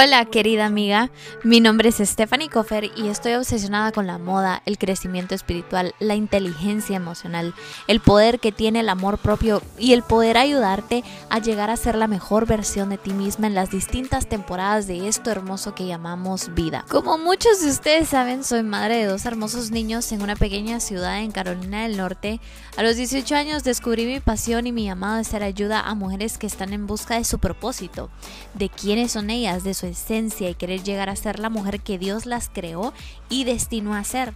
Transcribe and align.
Hola 0.00 0.24
querida 0.26 0.64
amiga, 0.64 1.10
mi 1.42 1.60
nombre 1.60 1.88
es 1.88 1.96
Stephanie 1.96 2.48
Koffer 2.48 2.88
y 2.94 3.08
estoy 3.08 3.32
obsesionada 3.32 3.90
con 3.90 4.06
la 4.06 4.16
moda, 4.18 4.62
el 4.64 4.78
crecimiento 4.78 5.34
espiritual, 5.34 5.92
la 5.98 6.14
inteligencia 6.14 6.94
emocional, 6.94 7.52
el 7.88 7.98
poder 7.98 8.38
que 8.38 8.52
tiene 8.52 8.78
el 8.78 8.90
amor 8.90 9.18
propio 9.18 9.60
y 9.76 9.94
el 9.94 10.04
poder 10.04 10.38
ayudarte 10.38 11.02
a 11.30 11.40
llegar 11.40 11.68
a 11.70 11.76
ser 11.76 11.96
la 11.96 12.06
mejor 12.06 12.46
versión 12.46 12.90
de 12.90 12.98
ti 12.98 13.12
misma 13.12 13.48
en 13.48 13.56
las 13.56 13.72
distintas 13.72 14.28
temporadas 14.28 14.86
de 14.86 15.08
esto 15.08 15.32
hermoso 15.32 15.74
que 15.74 15.88
llamamos 15.88 16.54
vida. 16.54 16.84
Como 16.88 17.18
muchos 17.18 17.60
de 17.60 17.68
ustedes 17.68 18.08
saben, 18.08 18.44
soy 18.44 18.62
madre 18.62 18.98
de 18.98 19.06
dos 19.06 19.26
hermosos 19.26 19.72
niños 19.72 20.12
en 20.12 20.22
una 20.22 20.36
pequeña 20.36 20.78
ciudad 20.78 21.18
en 21.18 21.32
Carolina 21.32 21.82
del 21.82 21.96
Norte. 21.96 22.40
A 22.76 22.84
los 22.84 22.94
18 22.94 23.34
años 23.34 23.64
descubrí 23.64 24.06
mi 24.06 24.20
pasión 24.20 24.68
y 24.68 24.70
mi 24.70 24.84
llamado 24.84 25.16
de 25.16 25.24
ser 25.24 25.42
ayuda 25.42 25.80
a 25.80 25.96
mujeres 25.96 26.38
que 26.38 26.46
están 26.46 26.72
en 26.72 26.86
busca 26.86 27.16
de 27.16 27.24
su 27.24 27.40
propósito, 27.40 28.10
de 28.54 28.68
quiénes 28.68 29.10
son 29.10 29.30
ellas, 29.30 29.64
de 29.64 29.74
su 29.74 29.87
esencia 29.88 30.48
y 30.48 30.54
querer 30.54 30.82
llegar 30.82 31.08
a 31.08 31.16
ser 31.16 31.38
la 31.38 31.50
mujer 31.50 31.80
que 31.80 31.98
Dios 31.98 32.26
las 32.26 32.48
creó 32.48 32.92
y 33.28 33.44
destinó 33.44 33.94
a 33.94 34.04
ser. 34.04 34.34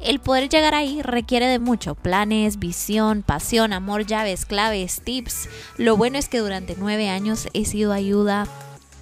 El 0.00 0.20
poder 0.20 0.48
llegar 0.48 0.74
ahí 0.74 1.02
requiere 1.02 1.46
de 1.46 1.58
mucho, 1.58 1.94
planes, 1.94 2.58
visión, 2.58 3.22
pasión, 3.22 3.72
amor, 3.72 4.06
llaves, 4.06 4.46
claves, 4.46 5.00
tips. 5.04 5.48
Lo 5.76 5.96
bueno 5.96 6.18
es 6.18 6.28
que 6.28 6.38
durante 6.38 6.76
nueve 6.78 7.08
años 7.08 7.48
he 7.52 7.64
sido 7.64 7.92
ayuda 7.92 8.46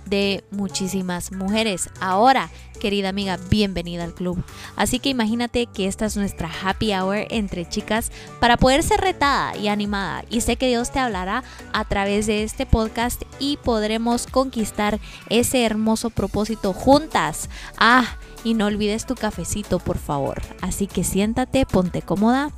de 0.06 0.44
muchísimas 0.50 1.32
mujeres. 1.32 1.90
Ahora, 2.00 2.50
querida 2.80 3.10
amiga, 3.10 3.38
bienvenida 3.48 4.04
al 4.04 4.14
club. 4.14 4.42
Así 4.76 4.98
que 4.98 5.10
imagínate 5.10 5.66
que 5.66 5.86
esta 5.86 6.06
es 6.06 6.16
nuestra 6.16 6.50
happy 6.62 6.92
hour 6.94 7.26
entre 7.30 7.68
chicas 7.68 8.10
para 8.40 8.56
poder 8.56 8.82
ser 8.82 9.00
retada 9.00 9.56
y 9.56 9.68
animada. 9.68 10.24
Y 10.30 10.40
sé 10.40 10.56
que 10.56 10.68
Dios 10.68 10.90
te 10.90 10.98
hablará 10.98 11.44
a 11.72 11.84
través 11.84 12.26
de 12.26 12.42
este 12.42 12.66
podcast 12.66 13.22
y 13.38 13.58
podremos 13.58 14.26
conquistar 14.26 14.98
ese 15.28 15.64
hermoso 15.64 16.10
propósito 16.10 16.72
juntas. 16.72 17.48
Ah, 17.78 18.16
y 18.42 18.54
no 18.54 18.66
olvides 18.66 19.06
tu 19.06 19.14
cafecito, 19.14 19.78
por 19.78 19.98
favor. 19.98 20.40
Así 20.60 20.86
que 20.86 21.04
siéntate, 21.04 21.66
ponte 21.66 22.02
cómoda 22.02 22.50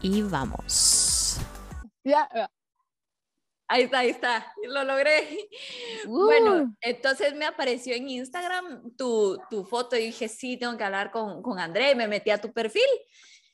y 0.00 0.22
vamos. 0.22 1.40
Ahí 3.72 3.82
está, 3.82 4.00
ahí 4.00 4.08
está, 4.10 4.52
lo 4.64 4.82
logré. 4.82 5.48
Bueno, 6.06 6.64
Uh. 6.64 6.74
entonces 6.80 7.36
me 7.36 7.46
apareció 7.46 7.94
en 7.94 8.08
Instagram 8.08 8.96
tu, 8.96 9.38
tu 9.48 9.64
foto 9.64 9.96
y 9.96 10.06
dije, 10.06 10.26
sí, 10.28 10.56
tengo 10.56 10.76
que 10.76 10.82
hablar 10.82 11.12
con, 11.12 11.40
con 11.40 11.60
André. 11.60 11.94
Me 11.94 12.08
metí 12.08 12.30
a 12.30 12.40
tu 12.40 12.52
perfil 12.52 12.82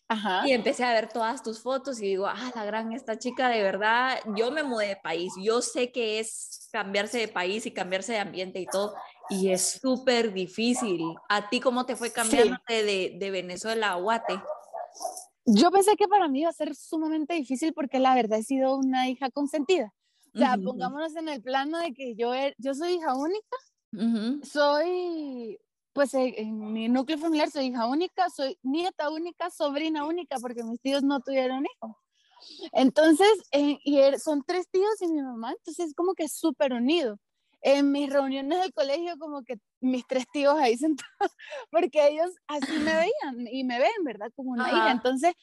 Ajá. 0.08 0.48
y 0.48 0.52
empecé 0.52 0.84
a 0.84 0.94
ver 0.94 1.10
todas 1.10 1.42
tus 1.42 1.60
fotos 1.62 2.00
y 2.00 2.06
digo, 2.06 2.26
ah, 2.26 2.50
la 2.54 2.64
gran, 2.64 2.92
esta 2.92 3.18
chica 3.18 3.50
de 3.50 3.62
verdad, 3.62 4.18
yo 4.36 4.50
me 4.50 4.62
mudé 4.62 4.88
de 4.88 4.96
país, 4.96 5.34
yo 5.38 5.60
sé 5.60 5.92
que 5.92 6.18
es 6.18 6.68
cambiarse 6.72 7.18
de 7.18 7.28
país 7.28 7.66
y 7.66 7.72
cambiarse 7.72 8.12
de 8.12 8.18
ambiente 8.20 8.58
y 8.58 8.66
todo, 8.66 8.94
y 9.28 9.50
es 9.50 9.78
súper 9.82 10.32
difícil. 10.32 11.02
¿A 11.28 11.50
ti 11.50 11.60
cómo 11.60 11.84
te 11.84 11.94
fue 11.94 12.10
cambiándote 12.10 12.84
de, 12.84 13.16
de 13.18 13.30
Venezuela 13.30 13.92
a 13.92 13.96
Guate? 13.96 14.40
Yo 15.44 15.70
pensé 15.70 15.94
que 15.96 16.08
para 16.08 16.26
mí 16.28 16.40
iba 16.40 16.50
a 16.50 16.54
ser 16.54 16.74
sumamente 16.74 17.34
difícil 17.34 17.74
porque 17.74 17.98
la 17.98 18.14
verdad 18.14 18.38
he 18.38 18.42
sido 18.42 18.76
una 18.76 19.08
hija 19.10 19.30
consentida. 19.30 19.92
O 20.36 20.38
sea, 20.38 20.58
Ujú, 20.58 20.62
pongámonos 20.62 21.16
en 21.16 21.28
el 21.28 21.42
plano 21.42 21.78
de 21.78 21.92
que 21.94 22.14
yo, 22.14 22.34
er- 22.34 22.54
yo 22.58 22.74
soy 22.74 22.94
hija 22.94 23.14
única, 23.16 23.56
ujú, 23.92 24.42
soy, 24.42 25.58
pues 25.92 26.14
eh, 26.14 26.34
en 26.38 26.72
mi 26.72 26.88
núcleo 26.88 27.18
familiar 27.18 27.50
soy 27.50 27.66
hija 27.66 27.86
única, 27.86 28.30
soy 28.30 28.58
nieta 28.62 29.10
única, 29.10 29.50
sobrina 29.50 30.04
única, 30.06 30.38
porque 30.40 30.62
mis 30.64 30.80
tíos 30.80 31.02
no 31.02 31.20
tuvieron 31.20 31.64
hijos. 31.66 31.96
Entonces, 32.72 33.28
eh, 33.52 33.78
y 33.84 33.98
er- 33.98 34.18
son 34.18 34.42
tres 34.46 34.68
tíos 34.70 35.00
y 35.02 35.08
mi 35.08 35.22
mamá, 35.22 35.52
entonces 35.52 35.88
es 35.88 35.94
como 35.94 36.14
que 36.14 36.28
súper 36.28 36.72
unido. 36.74 37.18
En 37.62 37.92
mis 37.92 38.12
reuniones 38.12 38.60
del 38.60 38.72
colegio, 38.74 39.16
como 39.18 39.42
que 39.44 39.56
mis 39.86 40.06
tres 40.06 40.26
tíos 40.32 40.56
ahí 40.58 40.76
sentados, 40.78 41.36
porque 41.70 42.08
ellos 42.08 42.30
así 42.46 42.72
me 42.78 42.94
veían 42.96 43.48
y 43.50 43.64
me 43.64 43.78
ven, 43.78 44.04
¿verdad? 44.04 44.30
Como 44.34 44.52
una 44.52 44.66
Ajá. 44.66 44.76
hija. 44.76 44.90
Entonces, 44.92 45.34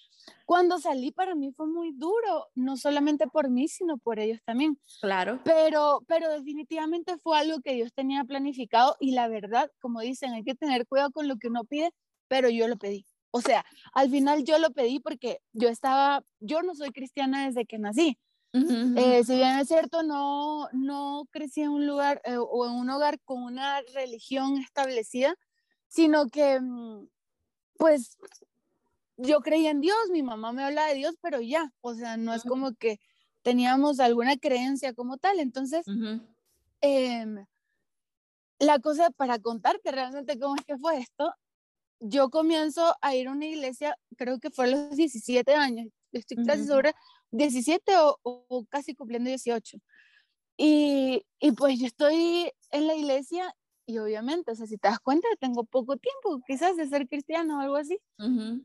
cuando 0.45 0.79
salí 0.79 1.11
para 1.11 1.35
mí 1.35 1.51
fue 1.51 1.67
muy 1.67 1.91
duro, 1.93 2.47
no 2.55 2.77
solamente 2.77 3.27
por 3.27 3.49
mí, 3.49 3.67
sino 3.67 3.97
por 3.97 4.19
ellos 4.19 4.39
también. 4.45 4.77
Claro. 5.01 5.39
Pero, 5.43 6.03
pero 6.07 6.29
definitivamente 6.29 7.17
fue 7.17 7.37
algo 7.37 7.59
que 7.61 7.73
Dios 7.73 7.93
tenía 7.93 8.23
planificado 8.23 8.95
y 8.99 9.11
la 9.11 9.27
verdad, 9.27 9.69
como 9.79 10.01
dicen, 10.01 10.33
hay 10.33 10.43
que 10.43 10.55
tener 10.55 10.87
cuidado 10.87 11.11
con 11.11 11.27
lo 11.27 11.37
que 11.37 11.47
uno 11.47 11.63
pide, 11.63 11.91
pero 12.27 12.49
yo 12.49 12.67
lo 12.67 12.77
pedí. 12.77 13.05
O 13.31 13.41
sea, 13.41 13.65
al 13.93 14.11
final 14.11 14.43
yo 14.43 14.59
lo 14.59 14.69
pedí 14.71 14.99
porque 14.99 15.39
yo 15.53 15.67
estaba, 15.67 16.23
yo 16.39 16.61
no 16.61 16.75
soy 16.75 16.91
cristiana 16.91 17.47
desde 17.47 17.65
que 17.65 17.79
nací. 17.79 18.19
Ujú, 18.53 18.73
ujú. 18.73 18.93
Eh, 18.95 19.23
si 19.23 19.35
bien 19.35 19.57
es 19.59 19.67
cierto, 19.69 20.03
no, 20.03 20.69
no 20.71 21.23
crecí 21.31 21.61
en 21.61 21.71
un 21.71 21.87
lugar 21.87 22.21
eh, 22.25 22.37
o 22.37 22.65
en 22.67 22.73
un 22.73 22.89
hogar 22.91 23.19
con 23.25 23.41
una 23.43 23.81
religión 23.93 24.57
establecida, 24.59 25.35
sino 25.87 26.27
que, 26.27 26.59
mm, 26.61 27.07
pues, 27.77 28.17
yo 29.17 29.41
creía 29.41 29.71
en 29.71 29.81
Dios, 29.81 29.97
mi 30.11 30.23
mamá 30.23 30.53
me 30.53 30.63
habla 30.63 30.87
de 30.87 30.95
Dios, 30.95 31.15
pero 31.21 31.41
ya, 31.41 31.71
o 31.81 31.95
sea, 31.95 32.17
no 32.17 32.33
es 32.33 32.43
Ujú. 32.43 32.45
como 32.45 32.73
que 32.75 32.99
teníamos 33.43 33.99
alguna 33.99 34.37
creencia 34.37 34.93
como 34.93 35.17
tal. 35.17 35.39
Entonces, 35.39 35.87
Ujú. 35.87 36.33
em, 36.81 37.45
la 38.59 38.79
cosa 38.79 39.09
para 39.11 39.39
contarte 39.39 39.91
realmente 39.91 40.39
cómo 40.39 40.55
es 40.55 40.65
que 40.65 40.77
fue 40.77 40.97
esto, 40.99 41.33
yo 42.01 42.29
comienzo 42.31 42.95
a 43.01 43.15
ir 43.15 43.27
a 43.29 43.31
una 43.33 43.47
iglesia, 43.47 43.97
creo 44.17 44.39
que 44.39 44.51
fue 44.51 44.65
a 44.65 44.69
los 44.69 44.97
17 44.97 45.55
años, 45.55 45.87
estoy 46.13 46.39
casi 46.39 46.65
Ujú. 46.65 46.67
sobre 46.67 46.93
17 47.33 47.97
o, 47.97 48.19
o 48.23 48.65
casi 48.69 48.95
cumpliendo 48.95 49.27
18. 49.29 49.77
Y, 50.57 51.25
y 51.39 51.51
pues 51.53 51.79
yo 51.79 51.87
estoy 51.87 52.51
en 52.71 52.87
la 52.87 52.95
iglesia 52.95 53.53
y 53.85 53.97
obviamente, 53.97 54.51
o 54.51 54.55
sea, 54.55 54.65
si 54.65 54.77
te 54.77 54.87
das 54.87 54.99
cuenta, 54.99 55.27
tengo 55.41 55.65
poco 55.65 55.97
tiempo 55.97 56.39
quizás 56.47 56.77
de 56.77 56.87
ser 56.87 57.07
cristiano 57.09 57.57
o 57.57 57.61
algo 57.61 57.75
así, 57.75 57.99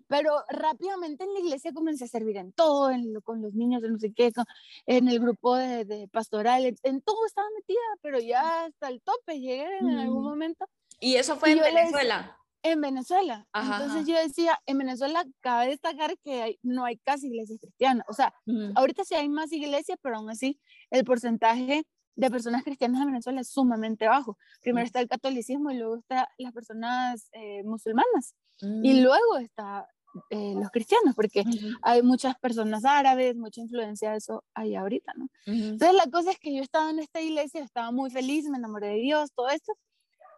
pero 0.06 0.32
rápidamente 0.48 1.24
en 1.24 1.32
la 1.34 1.40
iglesia 1.40 1.72
comencé 1.72 2.04
a 2.04 2.08
servir 2.08 2.36
en 2.36 2.52
todo, 2.52 2.90
en 2.90 3.12
lo- 3.12 3.22
con 3.22 3.42
los 3.42 3.52
niños, 3.54 3.82
en 3.82 3.94
no 3.94 3.98
sé 3.98 4.12
qué, 4.12 4.30
con- 4.32 4.44
en 4.86 5.08
el 5.08 5.18
grupo 5.18 5.56
de, 5.56 5.84
de 5.84 6.06
pastoral, 6.08 6.76
en, 6.82 7.00
todo 7.00 7.26
estaba 7.26 7.48
metida, 7.56 7.80
pero 8.00 8.20
ya 8.20 8.66
hasta 8.66 8.88
el 8.88 9.00
tope 9.02 9.40
llegué 9.40 9.78
en 9.78 9.88
algún 9.98 10.22
momento 10.22 10.66
Y 11.00 11.16
eso 11.16 11.36
fue 11.36 11.50
Y 11.50 11.52
en 11.54 11.58
Venezuela. 11.64 12.38
En 12.72 12.80
Venezuela. 12.80 13.46
Ajá, 13.52 13.76
Entonces 13.76 14.02
ajá. 14.02 14.08
yo 14.08 14.26
decía, 14.28 14.58
en 14.66 14.78
Venezuela 14.78 15.24
cabe 15.40 15.68
destacar 15.68 16.16
que 16.24 16.42
hay- 16.42 16.58
no 16.62 16.84
hay 16.84 16.98
casi 16.98 17.26
iglesias 17.28 17.58
cristianas, 17.60 18.06
o 18.08 18.12
sea, 18.12 18.32
Ujú. 18.46 18.72
ahorita 18.74 19.04
sí 19.04 19.14
hay 19.14 19.28
más 19.28 19.52
iglesias, 19.52 19.98
pero 20.02 20.16
aún 20.16 20.30
así 20.30 20.60
el 20.90 21.04
porcentaje 21.04 21.84
de 22.16 22.30
personas 22.30 22.64
cristianas 22.64 23.00
en 23.02 23.06
Venezuela 23.08 23.40
es 23.40 23.48
sumamente 23.50 24.08
bajo. 24.08 24.36
Primero 24.60 24.84
Mm. 24.84 24.88
está 24.88 25.00
el 25.00 25.08
catolicismo 25.08 25.70
y 25.70 25.76
luego 25.78 25.96
está 25.98 26.28
las 26.38 26.52
personas 26.52 27.28
eh, 27.32 27.62
musulmanas 27.64 28.34
y 28.60 28.94
Mm. 28.94 29.02
luego 29.04 29.36
está 29.38 29.86
eh, 30.30 30.54
los 30.56 30.70
cristianos, 30.70 31.14
porque 31.14 31.44
hay 31.82 32.02
muchas 32.02 32.34
personas 32.38 32.84
árabes, 32.84 33.36
mucha 33.36 33.60
influencia 33.60 34.10
de 34.12 34.16
eso 34.16 34.42
ahí 34.54 34.74
ahorita, 34.74 35.12
¿no? 35.16 35.28
Entonces 35.46 35.94
la 35.94 36.10
cosa 36.10 36.30
es 36.32 36.38
que 36.40 36.52
yo 36.56 36.62
estaba 36.62 36.90
en 36.90 36.98
esta 36.98 37.20
iglesia, 37.20 37.62
estaba 37.62 37.92
muy 37.92 38.10
feliz, 38.10 38.48
me 38.48 38.56
enamoré 38.56 38.88
de 38.88 38.94
Dios, 39.00 39.30
todo 39.36 39.48
esto, 39.50 39.74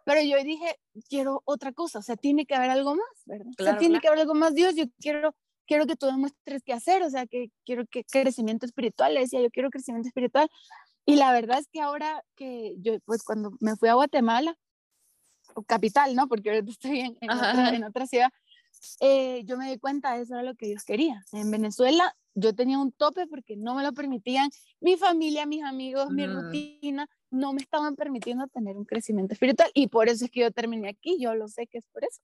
pero 0.05 0.21
yo 0.21 0.41
dije, 0.43 0.77
quiero 1.09 1.41
otra 1.45 1.71
cosa, 1.73 1.99
o 1.99 2.01
sea, 2.01 2.15
tiene 2.15 2.45
que 2.45 2.55
haber 2.55 2.69
algo 2.69 2.95
más, 2.95 3.23
¿verdad? 3.25 3.47
o 3.47 3.53
sea, 3.53 3.65
Claro, 3.65 3.77
tiene 3.79 3.93
claro. 3.93 4.01
que 4.01 4.07
haber 4.07 4.19
algo 4.21 4.33
más, 4.35 4.53
Dios, 4.55 4.75
yo 4.75 4.85
quiero, 4.99 5.35
quiero 5.67 5.85
que 5.85 5.95
tú 5.95 6.05
demuestres 6.07 6.63
qué 6.63 6.73
hacer, 6.73 7.03
o 7.03 7.09
sea, 7.09 7.25
que 7.27 7.49
quiero 7.65 7.85
que 7.87 8.03
crecimiento 8.03 8.65
espiritual, 8.65 9.13
le 9.13 9.21
decía, 9.21 9.41
yo 9.41 9.49
quiero 9.49 9.69
crecimiento 9.69 10.07
espiritual, 10.07 10.49
y 11.05 11.15
la 11.15 11.31
verdad 11.33 11.59
es 11.59 11.67
que 11.67 11.81
ahora 11.81 12.23
que 12.35 12.75
yo, 12.79 12.99
pues 13.05 13.23
cuando 13.23 13.51
me 13.59 13.75
fui 13.75 13.89
a 13.89 13.95
Guatemala, 13.95 14.57
o 15.55 15.63
capital, 15.63 16.15
¿no? 16.15 16.27
Porque 16.27 16.49
ahorita 16.49 16.71
estoy 16.71 16.99
en, 17.01 17.17
en 17.19 17.29
otra, 17.31 17.75
en 17.75 17.83
otra 17.83 18.07
ciudad, 18.07 18.29
eh, 19.01 19.41
yo 19.45 19.57
me 19.57 19.69
di 19.69 19.77
cuenta 19.79 20.15
de 20.15 20.23
eso 20.23 20.33
era 20.35 20.43
lo 20.43 20.55
que 20.55 20.67
Dios 20.67 20.83
quería. 20.85 21.25
En 21.33 21.51
Venezuela 21.51 22.15
yo 22.35 22.55
tenía 22.55 22.79
un 22.79 22.93
tope 22.93 23.27
porque 23.27 23.57
no 23.57 23.75
me 23.75 23.83
lo 23.83 23.91
permitían 23.91 24.49
mi 24.79 24.95
familia, 24.95 25.45
mis 25.45 25.63
amigos, 25.63 26.09
mi 26.09 26.25
Mm. 26.25 26.33
rutina, 26.33 27.09
no 27.31 27.53
me 27.53 27.61
estaban 27.61 27.95
permitiendo 27.95 28.45
tener 28.47 28.75
un 28.77 28.85
crecimiento 28.85 29.33
espiritual 29.33 29.71
y 29.73 29.87
por 29.87 30.09
eso 30.09 30.25
es 30.25 30.31
que 30.31 30.41
yo 30.41 30.51
terminé 30.51 30.89
aquí, 30.89 31.17
yo 31.19 31.33
lo 31.33 31.47
sé 31.47 31.65
que 31.67 31.77
es 31.79 31.87
por 31.87 32.03
eso, 32.03 32.21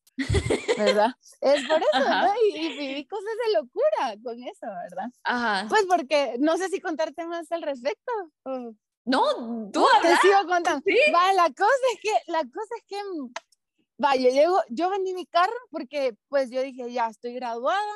¿verdad? 0.77 1.11
es 1.41 1.65
por 1.67 1.81
eso. 1.81 1.87
¿verdad? 1.93 2.33
Y, 2.53 2.57
y 2.57 2.77
viví 2.77 3.07
cosas 3.07 3.25
de 3.45 3.53
locura 3.59 4.21
con 4.23 4.43
eso, 4.43 4.67
¿verdad? 4.67 5.09
Ajá. 5.23 5.65
Pues 5.69 5.85
porque 5.87 6.35
no 6.39 6.57
sé 6.57 6.69
si 6.69 6.79
contarte 6.79 7.25
más 7.25 7.51
al 7.51 7.61
respecto. 7.61 8.11
o- 8.43 8.73
no, 9.05 9.69
tú 9.71 9.85
te 10.01 10.15
sigo 10.17 10.45
contando. 10.47 10.81
Sí. 10.85 10.95
Va, 11.15 11.31
la 11.33 11.47
cosa 11.53 11.71
es 11.93 11.99
que, 12.01 12.11
la 12.31 12.39
cosa 12.41 12.75
es 12.77 12.83
que, 12.85 12.97
mm, 13.01 13.31
va, 14.03 14.15
yo 14.17 14.29
llego, 14.29 14.59
yo 14.69 14.89
vendí 14.89 15.13
mi 15.13 15.25
carro 15.25 15.55
porque, 15.71 16.17
pues, 16.27 16.49
yo 16.51 16.61
dije, 16.61 16.91
ya, 16.91 17.07
estoy 17.07 17.33
graduada, 17.35 17.93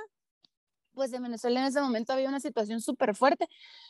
pues, 0.93 1.13
en 1.13 1.23
Venezuela 1.23 1.59
en 1.61 1.67
ese 1.67 1.81
momento 1.81 2.13
había 2.13 2.29
una 2.29 2.39
situación 2.39 2.81
súper 2.81 3.15
fuerte, 3.15 3.47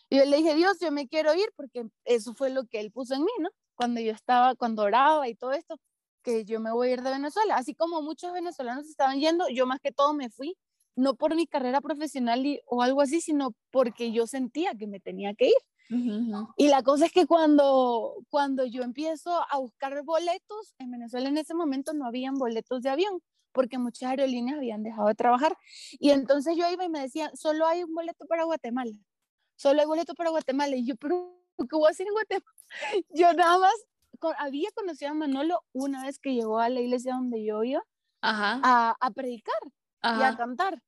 y 0.09 0.17
yo 0.17 0.25
le 0.25 0.37
dije, 0.37 0.55
Dios, 0.55 0.79
yo 0.79 0.91
me 0.91 1.07
quiero 1.07 1.33
ir, 1.35 1.51
porque 1.55 1.85
eso 2.05 2.33
fue 2.33 2.49
lo 2.49 2.65
que 2.65 2.79
Él 2.79 2.91
puso 2.91 3.15
en 3.15 3.21
mí, 3.23 3.31
¿no? 3.39 3.49
Cuando 3.75 3.99
yo 4.01 4.11
estaba, 4.11 4.55
cuando 4.55 4.83
oraba 4.83 5.27
y 5.29 5.35
todo 5.35 5.53
esto, 5.53 5.77
que 6.23 6.45
yo 6.45 6.59
me 6.59 6.71
voy 6.71 6.89
a 6.89 6.93
ir 6.93 7.01
de 7.01 7.09
Venezuela, 7.11 7.55
así 7.55 7.73
como 7.75 8.01
muchos 8.01 8.31
venezolanos 8.33 8.87
estaban 8.87 9.19
yendo, 9.19 9.47
yo 9.49 9.65
más 9.65 9.79
que 9.79 9.91
todo 9.91 10.13
me 10.13 10.29
fui, 10.29 10.55
no 10.95 11.15
por 11.15 11.35
mi 11.35 11.47
carrera 11.47 11.81
profesional 11.81 12.45
y- 12.45 12.61
o 12.67 12.81
algo 12.83 13.01
así, 13.01 13.21
sino 13.21 13.55
porque 13.71 14.11
yo 14.11 14.27
sentía 14.27 14.73
que 14.75 14.87
me 14.87 14.99
tenía 14.99 15.33
que 15.33 15.47
ir. 15.47 15.55
Y 16.57 16.67
la 16.67 16.83
cosa 16.83 17.05
es 17.07 17.11
que 17.11 17.25
cuando, 17.25 18.15
cuando 18.29 18.65
yo 18.65 18.83
empiezo 18.83 19.31
a 19.49 19.57
buscar 19.57 20.03
boletos, 20.03 20.75
en 20.79 20.91
Venezuela 20.91 21.29
en 21.29 21.37
ese 21.37 21.53
momento 21.55 21.93
no 21.93 22.05
habían 22.05 22.35
boletos 22.35 22.81
de 22.83 22.89
avión 22.89 23.21
porque 23.51 23.77
muchas 23.77 24.09
aerolíneas 24.09 24.57
habían 24.57 24.83
dejado 24.83 25.07
de 25.07 25.15
trabajar. 25.15 25.57
Y 25.99 26.11
entonces 26.11 26.55
yo 26.57 26.69
iba 26.69 26.83
y 26.83 26.89
me 26.89 27.01
decían, 27.01 27.35
solo 27.35 27.67
hay 27.67 27.83
un 27.83 27.93
boleto 27.93 28.25
para 28.27 28.43
Guatemala, 28.43 28.93
solo 29.55 29.81
hay 29.81 29.87
boleto 29.87 30.13
para 30.15 30.29
Guatemala. 30.29 30.75
Y 30.75 30.85
yo, 30.85 30.95
pero, 30.95 31.37
¿qué 31.57 31.75
voy 31.75 31.87
a 31.87 31.91
hacer 31.91 32.07
en 32.07 32.13
Guatemala? 32.13 32.51
Yo 33.09 33.33
nada 33.33 33.57
más 33.59 33.73
había 34.37 34.69
conocido 34.71 35.11
a 35.11 35.13
Manolo 35.13 35.63
una 35.73 36.05
vez 36.05 36.19
que 36.19 36.33
llegó 36.33 36.59
a 36.59 36.69
la 36.69 36.79
iglesia 36.79 37.15
donde 37.15 37.43
yo 37.43 37.63
iba 37.63 37.81
A, 38.21 38.95
a, 38.99 39.11
predicar 39.11 39.59
y 40.03 40.23
a 40.23 40.35
cantar. 40.37 40.81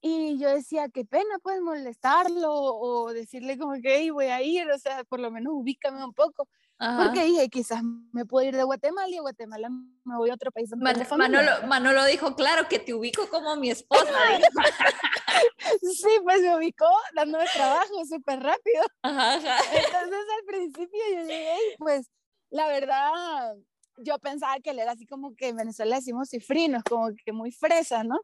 Y 0.00 0.38
yo 0.38 0.48
decía, 0.48 0.88
qué 0.88 1.04
pena 1.04 1.38
pues 1.42 1.60
molestarlo 1.60 2.52
o 2.54 3.12
decirle 3.12 3.58
como 3.58 3.72
que 3.74 3.96
hey, 3.96 4.10
voy 4.10 4.26
a 4.26 4.40
ir, 4.42 4.70
o 4.70 4.78
sea, 4.78 5.02
por 5.04 5.18
lo 5.18 5.30
menos 5.30 5.52
ubícame 5.54 6.04
un 6.04 6.14
poco. 6.14 6.48
Porque 6.78 7.24
dije, 7.24 7.48
quizás 7.48 7.82
me 8.12 8.24
puedo 8.24 8.46
ir 8.46 8.56
de 8.56 8.62
Guatemala 8.62 9.08
y 9.08 9.14
de 9.14 9.20
Guatemala 9.20 9.68
me 9.68 10.16
voy 10.16 10.30
a 10.30 10.34
otro 10.34 10.52
país. 10.52 10.70
Manolo, 10.76 11.66
Manolo, 11.66 12.04
dijo, 12.04 12.36
claro, 12.36 12.68
que 12.68 12.78
te 12.78 12.94
ubico 12.94 13.28
como 13.28 13.56
mi 13.56 13.70
esposa. 13.70 14.04
sí, 15.82 16.08
pues 16.22 16.40
me 16.40 16.56
ubicó 16.56 16.88
dándome 17.14 17.46
trabajo 17.52 18.04
súper 18.08 18.40
rápido. 18.40 18.84
Entonces 19.02 20.24
al 20.38 20.44
principio 20.46 21.00
yo 21.14 21.20
llegué 21.22 21.56
y 21.74 21.76
pues 21.78 22.10
la 22.50 22.68
verdad 22.68 23.56
yo 23.98 24.18
pensaba 24.18 24.60
que 24.60 24.70
él 24.70 24.78
era 24.78 24.92
así 24.92 25.06
como 25.06 25.34
que 25.34 25.48
en 25.48 25.56
Venezuela 25.56 25.96
decimos 25.96 26.28
cifrinos, 26.30 26.84
como 26.84 27.08
que 27.24 27.32
muy 27.32 27.50
fresa, 27.50 28.04
¿no? 28.04 28.20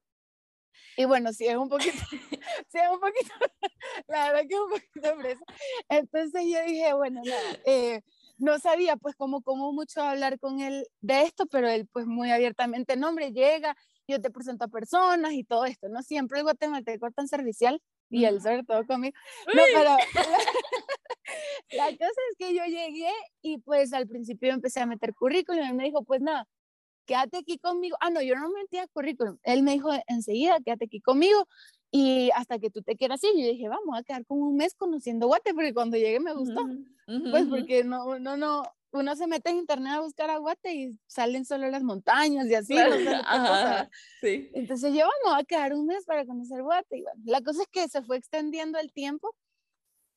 Y 0.97 1.05
bueno, 1.07 1.33
sí 1.33 1.47
es 1.47 1.57
un 1.57 1.69
poquito, 1.69 1.97
sí 2.69 2.79
es 2.79 2.91
un 2.91 3.01
poquito, 3.01 3.35
la 4.09 4.29
verdad 4.29 4.43
que 4.49 4.55
es 4.55 4.61
un 4.61 4.71
poquito 4.71 5.17
fresa. 5.17 5.45
Entonces 5.89 6.43
yo 6.47 6.63
dije, 6.65 6.93
bueno, 6.95 7.21
nada, 7.25 7.59
eh, 7.65 8.03
no 8.37 8.59
sabía 8.59 8.97
pues 8.97 9.15
cómo, 9.17 9.43
cómo 9.43 9.73
mucho 9.73 10.03
hablar 10.03 10.39
con 10.39 10.61
él 10.61 10.87
de 11.01 11.23
esto, 11.23 11.47
pero 11.47 11.69
él 11.69 11.89
pues 11.93 12.07
muy 12.07 12.31
abiertamente, 12.31 12.97
no 12.97 13.09
hombre, 13.09 13.33
llega, 13.33 13.77
yo 14.07 14.21
te 14.21 14.31
presento 14.31 14.65
a 14.65 14.69
personas 14.69 15.33
y 15.33 15.45
todo 15.45 15.65
esto, 15.65 15.89
¿no? 15.89 16.03
Siempre 16.03 16.39
el 16.39 16.45
guatemalteco 16.45 17.11
tan 17.13 17.29
servicial 17.29 17.81
y 18.11 18.25
él 18.25 18.41
sobre 18.41 18.65
todo 18.65 18.87
conmigo. 18.87 19.17
No, 19.55 19.63
pero 19.75 19.97
la, 21.73 21.87
cosa 21.87 22.21
es 22.31 22.37
que 22.39 22.55
yo 22.55 22.65
llegué 22.65 23.11
y 23.43 23.59
pues 23.59 23.93
al 23.93 24.07
principio 24.07 24.53
empecé 24.53 24.81
a 24.81 24.87
meter 24.87 25.15
currículum 25.15 25.63
y 25.65 25.69
él 25.69 25.75
me 25.75 25.85
dijo, 25.85 26.05
pues 26.05 26.21
nada, 26.21 26.47
quédate 27.07 27.39
aquí 27.39 27.59
conmigo. 27.59 27.97
Ah, 28.01 28.11
no, 28.11 28.23
yo 28.23 28.35
no 28.37 28.51
metía 28.51 28.87
currículum. 28.89 29.39
Él 29.43 29.63
me 29.63 29.73
dijo 29.73 29.91
enseguida, 30.07 30.59
quédate 30.65 30.87
aquí 30.87 31.01
conmigo 31.01 31.49
y 31.97 32.33
hasta 32.35 32.59
que 32.59 32.71
tú 32.71 32.83
te 32.83 32.97
quieras 32.97 33.23
ir. 33.23 33.31
Yo 33.37 33.49
dije, 33.49 33.69
vamos 33.69 33.97
a 33.97 34.03
quedar 34.03 34.27
como 34.27 34.49
un 34.49 34.57
mes 34.57 34.75
conociendo 34.75 35.29
Guate, 35.29 35.55
porque 35.55 35.73
cuando 35.73 35.97
llegué 35.97 36.19
me 36.19 36.35
gustó. 36.35 36.67
pues 37.31 37.47
porque 37.47 37.85
no, 37.85 38.19
no, 38.19 38.37
no, 38.37 38.65
uno 38.91 39.15
se 39.15 39.29
mete 39.29 39.51
en 39.51 39.59
internet 39.59 39.93
a 39.93 40.01
buscar 40.01 40.29
a 40.29 40.39
Guate 40.39 40.75
y 40.75 40.99
salen 41.07 41.45
solo 41.45 41.71
las 41.71 41.85
montañas 41.85 42.49
y 42.49 42.55
así. 42.57 42.75
sí. 44.21 44.51
Entonces 44.55 44.93
yo, 44.93 45.07
vamos 45.23 45.41
a 45.41 45.45
quedar 45.45 45.73
un 45.73 45.87
mes 45.87 46.05
para 46.05 46.27
conocer 46.27 46.65
Guate. 46.65 46.99
Y 46.99 47.03
bueno, 47.03 47.23
la 47.27 47.41
cosa 47.43 47.63
es 47.63 47.69
que 47.69 47.89
se 47.89 48.03
fue 48.03 48.17
extendiendo 48.17 48.81
el 48.81 48.93
tiempo. 48.93 49.33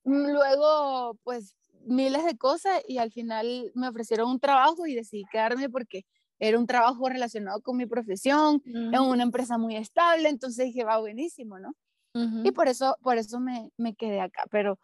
Mm, 0.03 0.31
luego, 0.31 1.19
pues, 1.23 1.55
miles 1.85 2.25
de 2.25 2.39
cosas 2.39 2.81
y 2.87 2.97
al 2.97 3.11
final 3.11 3.71
me 3.75 3.87
ofrecieron 3.87 4.31
un 4.31 4.39
trabajo 4.39 4.87
y 4.87 4.95
decidí 4.95 5.25
quedarme 5.31 5.69
porque 5.69 6.07
era 6.39 6.59
un 6.59 6.67
trabajo 6.67 7.09
relacionado 7.09 7.61
con 7.61 7.77
mi 7.77 7.85
profesión, 7.85 8.61
en 8.65 8.99
una 8.99 9.23
empresa 9.23 9.57
muy 9.57 9.75
estable, 9.75 10.29
entonces 10.29 10.65
dije, 10.65 10.83
va 10.83 10.97
buenísimo, 10.99 11.59
¿no? 11.59 11.75
Y 12.43 12.51
por 12.51 12.67
eso, 12.67 12.97
por 13.03 13.17
eso 13.19 13.39
me, 13.39 13.69
me 13.77 13.93
quedé 13.93 14.21
acá. 14.21 14.45
Pero 14.49 14.79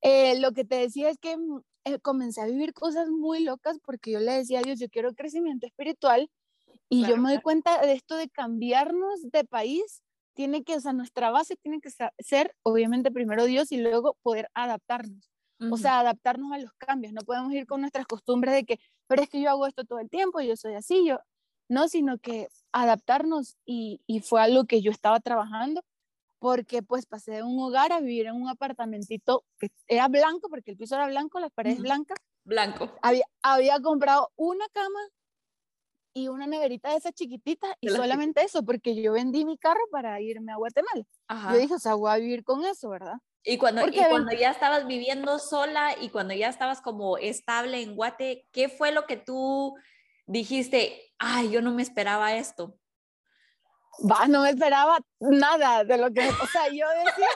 eh, 0.00 0.40
lo 0.40 0.52
que 0.52 0.64
te 0.64 0.76
decía 0.76 1.10
es 1.10 1.18
que 1.18 1.36
mm, 1.36 1.60
eh, 1.84 1.98
comencé 2.00 2.40
a 2.40 2.46
vivir 2.46 2.72
cosas 2.72 3.08
muy 3.08 3.44
locas 3.44 3.78
porque 3.84 4.12
yo 4.12 4.20
le 4.20 4.32
decía 4.32 4.60
a 4.60 4.62
Dios, 4.62 4.78
yo 4.78 4.88
quiero 4.88 5.14
crecimiento 5.14 5.66
espiritual 5.66 6.30
y 6.88 7.06
yo 7.06 7.18
me 7.18 7.30
doy 7.30 7.42
cuenta 7.42 7.80
de 7.82 7.92
esto 7.92 8.16
de 8.16 8.30
cambiarnos 8.30 9.30
de 9.30 9.44
país. 9.44 10.02
Tiene 10.34 10.62
que, 10.62 10.76
o 10.76 10.80
sea, 10.80 10.92
nuestra 10.92 11.30
base 11.30 11.56
tiene 11.56 11.80
que 11.80 11.90
ser, 12.20 12.54
obviamente, 12.62 13.10
primero 13.10 13.44
Dios 13.44 13.72
y 13.72 13.78
luego 13.78 14.16
poder 14.22 14.48
adaptarnos. 14.54 15.30
O 15.70 15.76
sea, 15.76 15.98
adaptarnos 16.00 16.52
a 16.52 16.58
los 16.58 16.72
cambios. 16.74 17.12
No 17.12 17.22
podemos 17.22 17.52
ir 17.52 17.66
con 17.66 17.80
nuestras 17.80 18.06
costumbres 18.06 18.54
de 18.54 18.64
que, 18.64 18.80
pero 19.08 19.22
es 19.22 19.28
que 19.28 19.40
yo 19.40 19.50
hago 19.50 19.66
esto 19.66 19.84
todo 19.84 19.98
el 19.98 20.08
tiempo, 20.08 20.40
yo 20.40 20.56
soy 20.56 20.74
así, 20.74 21.04
yo. 21.06 21.18
No, 21.68 21.88
sino 21.88 22.18
que 22.18 22.48
adaptarnos 22.72 23.56
y, 23.66 24.00
y 24.06 24.20
fue 24.20 24.40
algo 24.40 24.64
que 24.64 24.80
yo 24.80 24.90
estaba 24.90 25.20
trabajando 25.20 25.82
porque 26.38 26.82
pues 26.82 27.06
pasé 27.06 27.32
de 27.32 27.42
un 27.42 27.58
hogar 27.60 27.92
a 27.92 28.00
vivir 28.00 28.26
en 28.26 28.34
un 28.34 28.48
apartamentito 28.48 29.44
que 29.58 29.70
era 29.86 30.08
blanco, 30.08 30.48
porque 30.48 30.70
el 30.70 30.76
piso 30.76 30.94
era 30.94 31.06
blanco, 31.08 31.40
las 31.40 31.50
paredes 31.52 31.80
blancas. 31.80 32.18
Blanco. 32.44 32.90
Había, 33.02 33.26
había 33.42 33.80
comprado 33.80 34.30
una 34.36 34.66
cama 34.68 35.00
y 36.14 36.28
una 36.28 36.46
neverita 36.46 36.90
de 36.90 36.96
esas 36.96 37.12
chiquititas 37.12 37.74
y 37.80 37.88
solamente 37.90 38.42
eso, 38.42 38.64
porque 38.64 39.00
yo 39.00 39.12
vendí 39.12 39.44
mi 39.44 39.58
carro 39.58 39.80
para 39.90 40.20
irme 40.20 40.52
a 40.52 40.56
Guatemala. 40.56 41.04
Yo 41.52 41.58
dije, 41.58 41.74
o 41.74 41.78
sea, 41.78 41.94
voy 41.94 42.10
a 42.10 42.16
vivir 42.16 42.44
con 42.44 42.64
eso, 42.64 42.88
¿verdad? 42.88 43.18
Y 43.50 43.56
cuando, 43.56 43.88
y 43.88 43.96
cuando 44.10 44.36
ya 44.36 44.50
estabas 44.50 44.86
viviendo 44.86 45.38
sola 45.38 45.96
y 45.98 46.10
cuando 46.10 46.34
ya 46.34 46.50
estabas 46.50 46.82
como 46.82 47.16
estable 47.16 47.80
en 47.80 47.96
Guate, 47.96 48.46
¿qué 48.52 48.68
fue 48.68 48.92
lo 48.92 49.06
que 49.06 49.16
tú 49.16 49.74
dijiste? 50.26 51.14
Ay, 51.18 51.50
yo 51.50 51.62
no 51.62 51.72
me 51.72 51.82
esperaba 51.82 52.36
esto. 52.36 52.78
Va, 54.00 54.28
no 54.28 54.42
me 54.42 54.50
esperaba 54.50 54.98
nada 55.18 55.82
de 55.82 55.96
lo 55.96 56.12
que, 56.12 56.28
o 56.28 56.46
sea, 56.52 56.68
yo 56.68 56.86
decía, 57.06 57.28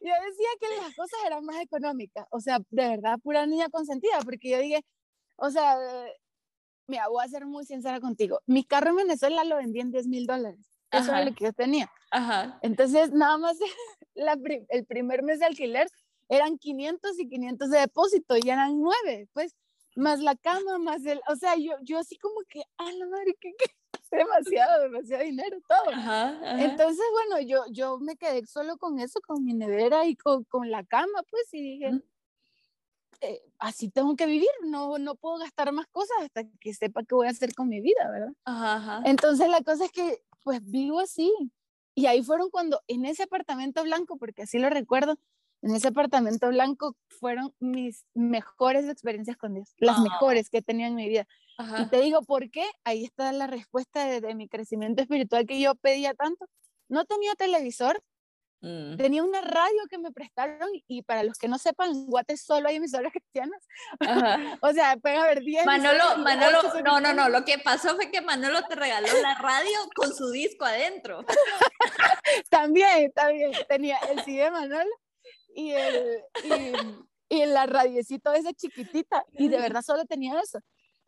yo 0.00 0.12
decía 0.26 0.48
que 0.60 0.82
las 0.82 0.96
cosas 0.96 1.20
eran 1.24 1.44
más 1.44 1.60
económicas, 1.60 2.26
o 2.30 2.40
sea, 2.40 2.58
de 2.70 2.88
verdad, 2.88 3.20
pura 3.22 3.46
niña 3.46 3.68
consentida, 3.68 4.18
porque 4.24 4.50
yo 4.50 4.58
dije, 4.58 4.84
o 5.36 5.50
sea, 5.50 5.76
mira, 6.88 7.06
voy 7.06 7.24
a 7.24 7.28
ser 7.28 7.46
muy 7.46 7.64
sincera 7.64 8.00
contigo, 8.00 8.40
mi 8.44 8.64
carro 8.64 8.90
en 8.90 8.96
Venezuela 8.96 9.44
lo 9.44 9.56
vendí 9.56 9.78
en 9.78 9.92
10 9.92 10.08
mil 10.08 10.26
dólares, 10.26 10.68
eso 10.90 11.10
era 11.10 11.24
lo 11.24 11.32
que 11.32 11.44
yo 11.44 11.52
tenía. 11.52 11.90
Ajá. 12.10 12.58
Entonces, 12.62 13.12
nada 13.12 13.38
más 13.38 13.56
el 14.68 14.86
primer 14.86 15.22
mes 15.22 15.40
de 15.40 15.46
alquiler 15.46 15.88
eran 16.28 16.58
500 16.58 17.18
y 17.18 17.28
500 17.28 17.70
de 17.70 17.78
depósito 17.80 18.36
y 18.36 18.50
eran 18.50 18.80
nueve, 18.80 19.28
pues, 19.32 19.56
más 19.96 20.20
la 20.20 20.36
cama, 20.36 20.78
más 20.78 21.04
el, 21.06 21.20
o 21.28 21.36
sea, 21.36 21.56
yo, 21.56 21.72
yo 21.82 21.98
así 21.98 22.16
como 22.18 22.36
que, 22.48 22.62
a 22.76 22.92
la 22.92 23.06
madre, 23.06 23.34
¿qué, 23.40 23.52
qué? 23.58 23.66
demasiado, 24.10 24.82
demasiado 24.82 25.24
dinero, 25.24 25.58
todo. 25.68 25.92
Entonces, 26.58 27.04
bueno, 27.12 27.40
yo, 27.46 27.64
yo 27.70 27.98
me 27.98 28.16
quedé 28.16 28.46
solo 28.46 28.76
con 28.78 28.98
eso, 29.00 29.20
con 29.26 29.44
mi 29.44 29.54
nevera 29.54 30.06
y 30.06 30.16
con, 30.16 30.44
con 30.44 30.70
la 30.70 30.84
cama, 30.84 31.22
pues, 31.30 31.52
y 31.52 31.60
dije, 31.62 32.00
eh, 33.20 33.42
así 33.58 33.90
tengo 33.90 34.14
que 34.16 34.26
vivir, 34.26 34.48
no, 34.64 34.98
no 34.98 35.16
puedo 35.16 35.38
gastar 35.38 35.72
más 35.72 35.86
cosas 35.88 36.16
hasta 36.22 36.44
que 36.60 36.72
sepa 36.74 37.02
qué 37.02 37.14
voy 37.14 37.26
a 37.26 37.30
hacer 37.30 37.54
con 37.54 37.68
mi 37.68 37.80
vida, 37.80 38.08
¿verdad? 38.10 38.32
Ajá, 38.44 39.02
Entonces, 39.04 39.48
la 39.48 39.62
cosa 39.62 39.86
es 39.86 39.92
que, 39.92 40.22
pues, 40.44 40.60
vivo 40.62 41.00
así. 41.00 41.32
Y 41.98 42.06
ahí 42.06 42.22
fueron 42.22 42.48
cuando, 42.48 42.80
en 42.86 43.04
ese 43.06 43.24
apartamento 43.24 43.82
blanco, 43.82 44.18
porque 44.18 44.42
así 44.42 44.56
lo 44.60 44.70
recuerdo, 44.70 45.18
en 45.62 45.74
ese 45.74 45.88
apartamento 45.88 46.46
blanco 46.46 46.94
fueron 47.08 47.52
mis 47.58 48.04
mejores 48.14 48.88
experiencias 48.88 49.36
con 49.36 49.54
Dios, 49.54 49.74
las 49.78 49.98
mejores 49.98 50.48
que 50.48 50.58
he 50.58 50.62
tenido 50.62 50.88
en 50.88 50.94
mi 50.94 51.08
vida. 51.08 51.26
Y 51.76 51.88
te 51.88 52.00
digo, 52.00 52.22
¿por 52.22 52.52
qué? 52.52 52.64
Ahí 52.84 53.02
está 53.02 53.32
la 53.32 53.48
respuesta 53.48 54.06
de, 54.06 54.34
mi 54.36 54.46
crecimiento 54.48 55.02
espiritual 55.02 55.44
que 55.44 55.60
yo 55.60 55.74
pedía 55.74 56.14
tanto. 56.14 56.46
No 56.88 57.04
tenía 57.04 57.34
televisor, 57.34 58.00
mm. 58.60 58.96
tenía 58.96 59.22
una 59.22 59.40
radio 59.40 59.86
que 59.90 59.98
me 59.98 60.12
prestaron 60.12 60.68
y 60.86 61.02
para 61.02 61.22
los 61.22 61.38
que 61.38 61.48
no 61.48 61.58
sepan, 61.58 61.90
en 61.90 62.06
Guate 62.06 62.36
solo 62.36 62.68
hay 62.68 62.76
emisoras 62.76 63.12
cristianas. 63.12 63.62
o 64.62 64.72
sea, 64.72 64.96
pueden 64.96 65.18
haber 65.20 65.42
10. 65.42 65.66
Manolo, 65.66 66.18
Manolo, 66.18 66.62
no, 66.84 67.00
no, 67.00 67.12
no, 67.14 67.28
lo 67.28 67.44
que 67.44 67.58
pasó 67.58 67.96
fue 67.96 68.10
que 68.10 68.20
Manolo 68.20 68.62
te 68.68 68.74
regaló 68.74 69.08
la 69.22 69.34
radio 69.36 69.78
con 69.94 70.14
su 70.14 70.30
disco 70.30 70.64
adentro. 70.64 71.24
también, 72.50 73.12
también, 73.12 73.52
tenía 73.68 73.98
el 74.10 74.22
CD 74.24 74.44
de 74.44 74.50
Manolo 74.50 74.90
y, 75.54 75.72
el, 75.72 76.22
y, 76.44 77.36
y 77.36 77.46
la 77.46 77.66
radiecito 77.66 78.32
esa 78.32 78.52
chiquitita 78.52 79.24
y 79.32 79.48
de 79.48 79.58
verdad 79.58 79.82
solo 79.82 80.04
tenía 80.04 80.40
eso. 80.40 80.60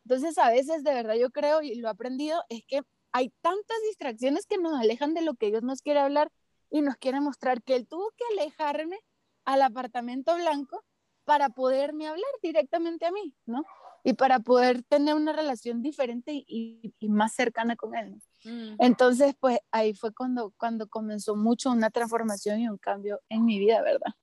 Entonces, 0.05 0.39
a 0.39 0.51
veces, 0.51 0.83
de 0.83 0.95
verdad, 0.95 1.15
yo 1.15 1.31
creo, 1.31 1.63
y 1.63 1.75
lo 1.77 1.89
he 1.89 1.91
aprendido, 1.91 2.43
es 2.49 2.63
que 2.67 2.81
hay 3.13 3.33
tantas 3.43 3.77
distracciones 3.89 4.47
que 4.47 4.59
nos 4.59 4.79
alejan 4.79 5.15
de 5.15 5.23
lo 5.23 5.35
que 5.35 5.49
Dios 5.49 5.63
nos 5.63 5.83
quiere 5.83 6.01
hablar 6.01 6.31
y 6.71 6.83
nos 6.83 6.97
quiere 6.97 7.21
mostrar 7.21 7.63
que 7.63 7.75
Él 7.77 7.87
tuvo 7.87 8.11
que 8.17 8.25
alejarme 8.33 8.99
al 9.45 9.63
apartamento 9.63 10.35
blanco 10.37 10.85
para 11.25 11.51
poderme 11.51 12.07
hablar 12.07 12.31
directamente 12.43 13.07
a 13.07 13.13
mí, 13.13 13.35
¿no? 13.47 13.65
Y 14.03 14.15
para 14.15 14.41
poder 14.41 14.83
tener 14.85 15.15
una 15.15 15.33
relación 15.33 15.83
diferente 15.83 16.33
y, 16.33 16.95
y, 16.99 17.09
más 17.09 17.35
cercana 17.35 17.77
con 17.77 17.95
Él. 17.95 18.21
Mm. 18.45 18.77
Entonces, 18.79 19.35
pues 19.39 19.59
ahí 19.71 19.93
fue 19.95 20.15
cuando, 20.15 20.55
cuando 20.57 20.89
comenzó 20.89 21.37
mucho 21.37 21.71
una 21.71 21.91
transformación 21.91 22.61
y 22.61 22.69
un 22.69 22.79
cambio 22.79 23.21
en 23.29 23.45
mi 23.45 23.59
vida, 23.59 23.83
¿verdad? 23.83 24.15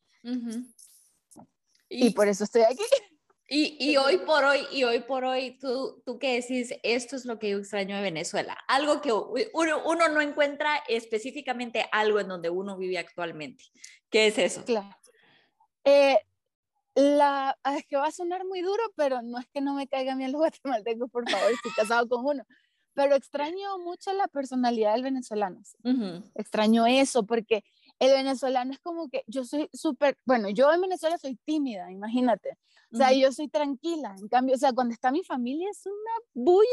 y, 1.89 2.07
y 2.07 2.09
por 2.11 2.27
eso 2.27 2.43
estoy 2.43 2.63
aquí. 2.63 2.83
Y, 3.49 3.77
y, 3.79 3.95
hoy 3.95 4.17
por 4.17 4.43
hoy, 4.43 4.67
y 4.73 4.83
hoy 4.83 4.99
por 4.99 5.23
hoy, 5.23 5.57
tú, 5.57 6.01
tú 6.05 6.19
qué 6.19 6.41
decís, 6.41 6.73
esto 6.83 7.15
es 7.15 7.23
lo 7.23 7.39
que 7.39 7.51
yo 7.51 7.59
extraño 7.59 7.95
de 7.95 8.01
Venezuela, 8.01 8.57
algo 8.67 8.99
que 9.01 9.13
uno, 9.13 9.83
uno, 9.85 10.09
no 10.09 10.19
encuentra 10.19 10.83
específicamente 10.89 11.87
algo 11.93 12.19
en 12.19 12.27
donde 12.27 12.49
uno 12.49 12.77
vive 12.77 12.97
actualmente. 12.97 13.63
¿Qué 14.09 14.27
es 14.27 14.37
eso? 14.37 14.65
Claro. 14.65 14.89
Eh, 15.85 16.19
la, 16.95 17.57
ah, 17.63 17.77
es 17.77 17.85
que 17.85 17.95
va 17.95 18.07
a 18.07 18.11
sonar 18.11 18.43
muy 18.43 18.61
duro, 18.61 18.83
pero 18.95 19.21
no 19.21 19.39
es 19.39 19.47
que 19.53 19.61
no 19.61 19.75
me 19.75 19.87
caiga 19.87 20.15
bien 20.15 20.31
los 20.31 20.39
guatemaltecos, 20.41 21.09
por 21.09 21.29
favor, 21.29 21.51
estoy 21.51 21.71
casado 21.71 22.09
con 22.09 22.25
uno. 22.25 22.43
Pero 22.93 23.15
extraño 23.15 23.77
mucho 23.77 24.11
la 24.13 24.27
personalidad 24.27 24.93
del 24.93 25.03
venezolano. 25.03 25.61
Extraño 26.33 26.87
eso, 26.87 27.27
porque 27.27 27.63
el 27.99 28.11
venezolano 28.11 28.71
es 28.71 28.79
como 28.79 29.09
que 29.09 29.23
yo 29.27 29.43
soy 29.43 29.69
súper, 29.73 30.17
bueno, 30.25 30.49
yo 30.49 30.71
en 30.71 30.81
Venezuela 30.81 31.17
soy 31.17 31.35
tímida, 31.45 31.91
imagínate. 31.91 32.57
O 32.93 32.97
sea, 32.97 33.11
yo 33.11 33.31
soy 33.33 33.49
tranquila. 33.49 34.15
En 34.17 34.29
cambio, 34.29 34.55
o 34.55 34.57
sea, 34.57 34.71
cuando 34.71 34.93
está 34.93 35.11
mi 35.11 35.23
familia 35.23 35.69
es 35.69 35.85
una 35.85 36.11
bulla 36.33 36.67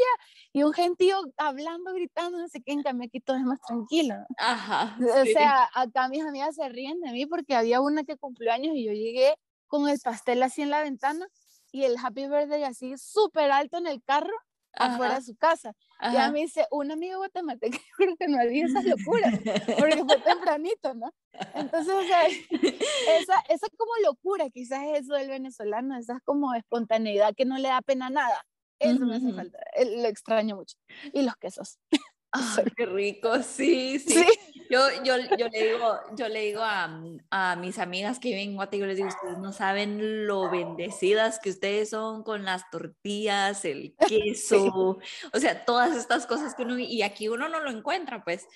y 0.53 0.63
un 0.63 0.71
gentío 0.71 1.17
hablando, 1.35 1.93
gritando, 1.93 2.37
no 2.37 2.47
sé 2.47 2.61
qué. 2.61 2.71
En 2.71 2.83
cambio, 2.83 3.07
aquí 3.07 3.19
todo 3.19 3.35
es 3.35 3.43
más 3.43 3.59
tranquilo. 3.61 4.15
Ajá. 4.37 4.97
O 5.25 5.25
sea, 5.25 5.69
acá 5.73 6.07
mis 6.07 6.23
amigas 6.23 6.55
se 6.55 6.69
ríen 6.69 7.01
de 7.01 7.11
mí 7.11 7.25
porque 7.25 7.55
había 7.55 7.81
una 7.81 8.03
que 8.03 8.15
cumplió 8.15 8.53
años 8.53 8.75
y 8.75 8.85
yo 8.85 8.93
llegué 8.93 9.35
con 9.67 9.89
el 9.89 9.99
pastel 9.99 10.41
así 10.43 10.61
en 10.61 10.69
la 10.69 10.81
ventana 10.81 11.27
y 11.71 11.83
el 11.83 11.97
happy 11.97 12.27
birthday 12.27 12.63
así 12.63 12.97
súper 12.97 13.51
alto 13.51 13.77
en 13.77 13.87
el 13.87 14.01
carro 14.03 14.33
afuera 14.73 15.15
de 15.15 15.21
su 15.21 15.35
casa. 15.35 15.73
Y 16.01 16.17
a 16.17 16.29
mí 16.31 16.41
dice, 16.41 16.65
un 16.71 16.91
amigo 16.91 17.17
guatemalteco, 17.17 17.77
creo 17.97 18.15
que 18.17 18.27
no 18.27 18.37
haría 18.37 18.65
esas 18.65 18.85
locuras, 18.85 19.33
porque 19.79 20.03
fue 20.05 20.19
tempranito, 20.19 20.93
¿no? 20.93 21.13
Entonces, 21.53 21.93
o 21.93 22.03
sea, 22.03 22.27
esa, 22.27 23.39
esa 23.49 23.67
como 23.77 23.91
locura, 24.03 24.49
quizás 24.49 24.83
es 24.83 25.03
eso 25.03 25.15
del 25.15 25.29
venezolano, 25.29 25.97
esa 25.97 26.19
como 26.25 26.53
espontaneidad 26.53 27.33
que 27.35 27.45
no 27.45 27.57
le 27.57 27.69
da 27.69 27.81
pena 27.81 28.09
nada. 28.09 28.45
Eso 28.79 29.05
me 29.05 29.15
hace 29.15 29.31
falta, 29.31 29.57
lo 29.77 30.07
extraño 30.07 30.57
mucho. 30.57 30.75
Y 31.13 31.21
los 31.21 31.35
quesos. 31.37 31.79
Ay, 32.31 32.65
qué 32.75 32.85
rico, 32.85 33.41
sí, 33.41 33.97
sí. 33.99 34.25
Yo, 34.69 34.79
yo, 35.03 35.17
yo, 35.37 35.47
le 35.49 35.71
digo, 35.71 35.99
yo 36.15 36.27
le 36.27 36.41
digo 36.41 36.61
a, 36.63 37.01
a 37.29 37.55
mis 37.55 37.77
amigas 37.79 38.19
que 38.19 38.29
viven 38.29 38.49
en 38.49 38.55
Guate, 38.55 38.77
yo 38.77 38.85
les 38.85 38.97
digo, 38.97 39.09
ustedes 39.09 39.37
no 39.37 39.51
saben 39.51 40.25
lo 40.25 40.49
bendecidas 40.49 41.39
que 41.39 41.49
ustedes 41.49 41.89
son 41.89 42.23
con 42.23 42.45
las 42.45 42.69
tortillas, 42.69 43.65
el 43.65 43.95
queso, 44.09 44.99
o 45.33 45.39
sea, 45.39 45.65
todas 45.65 45.95
estas 45.95 46.25
cosas 46.25 46.55
que 46.55 46.63
uno, 46.63 46.77
y 46.79 47.01
aquí 47.01 47.27
uno 47.27 47.49
no 47.49 47.59
lo 47.59 47.69
encuentra, 47.69 48.23
pues, 48.23 48.47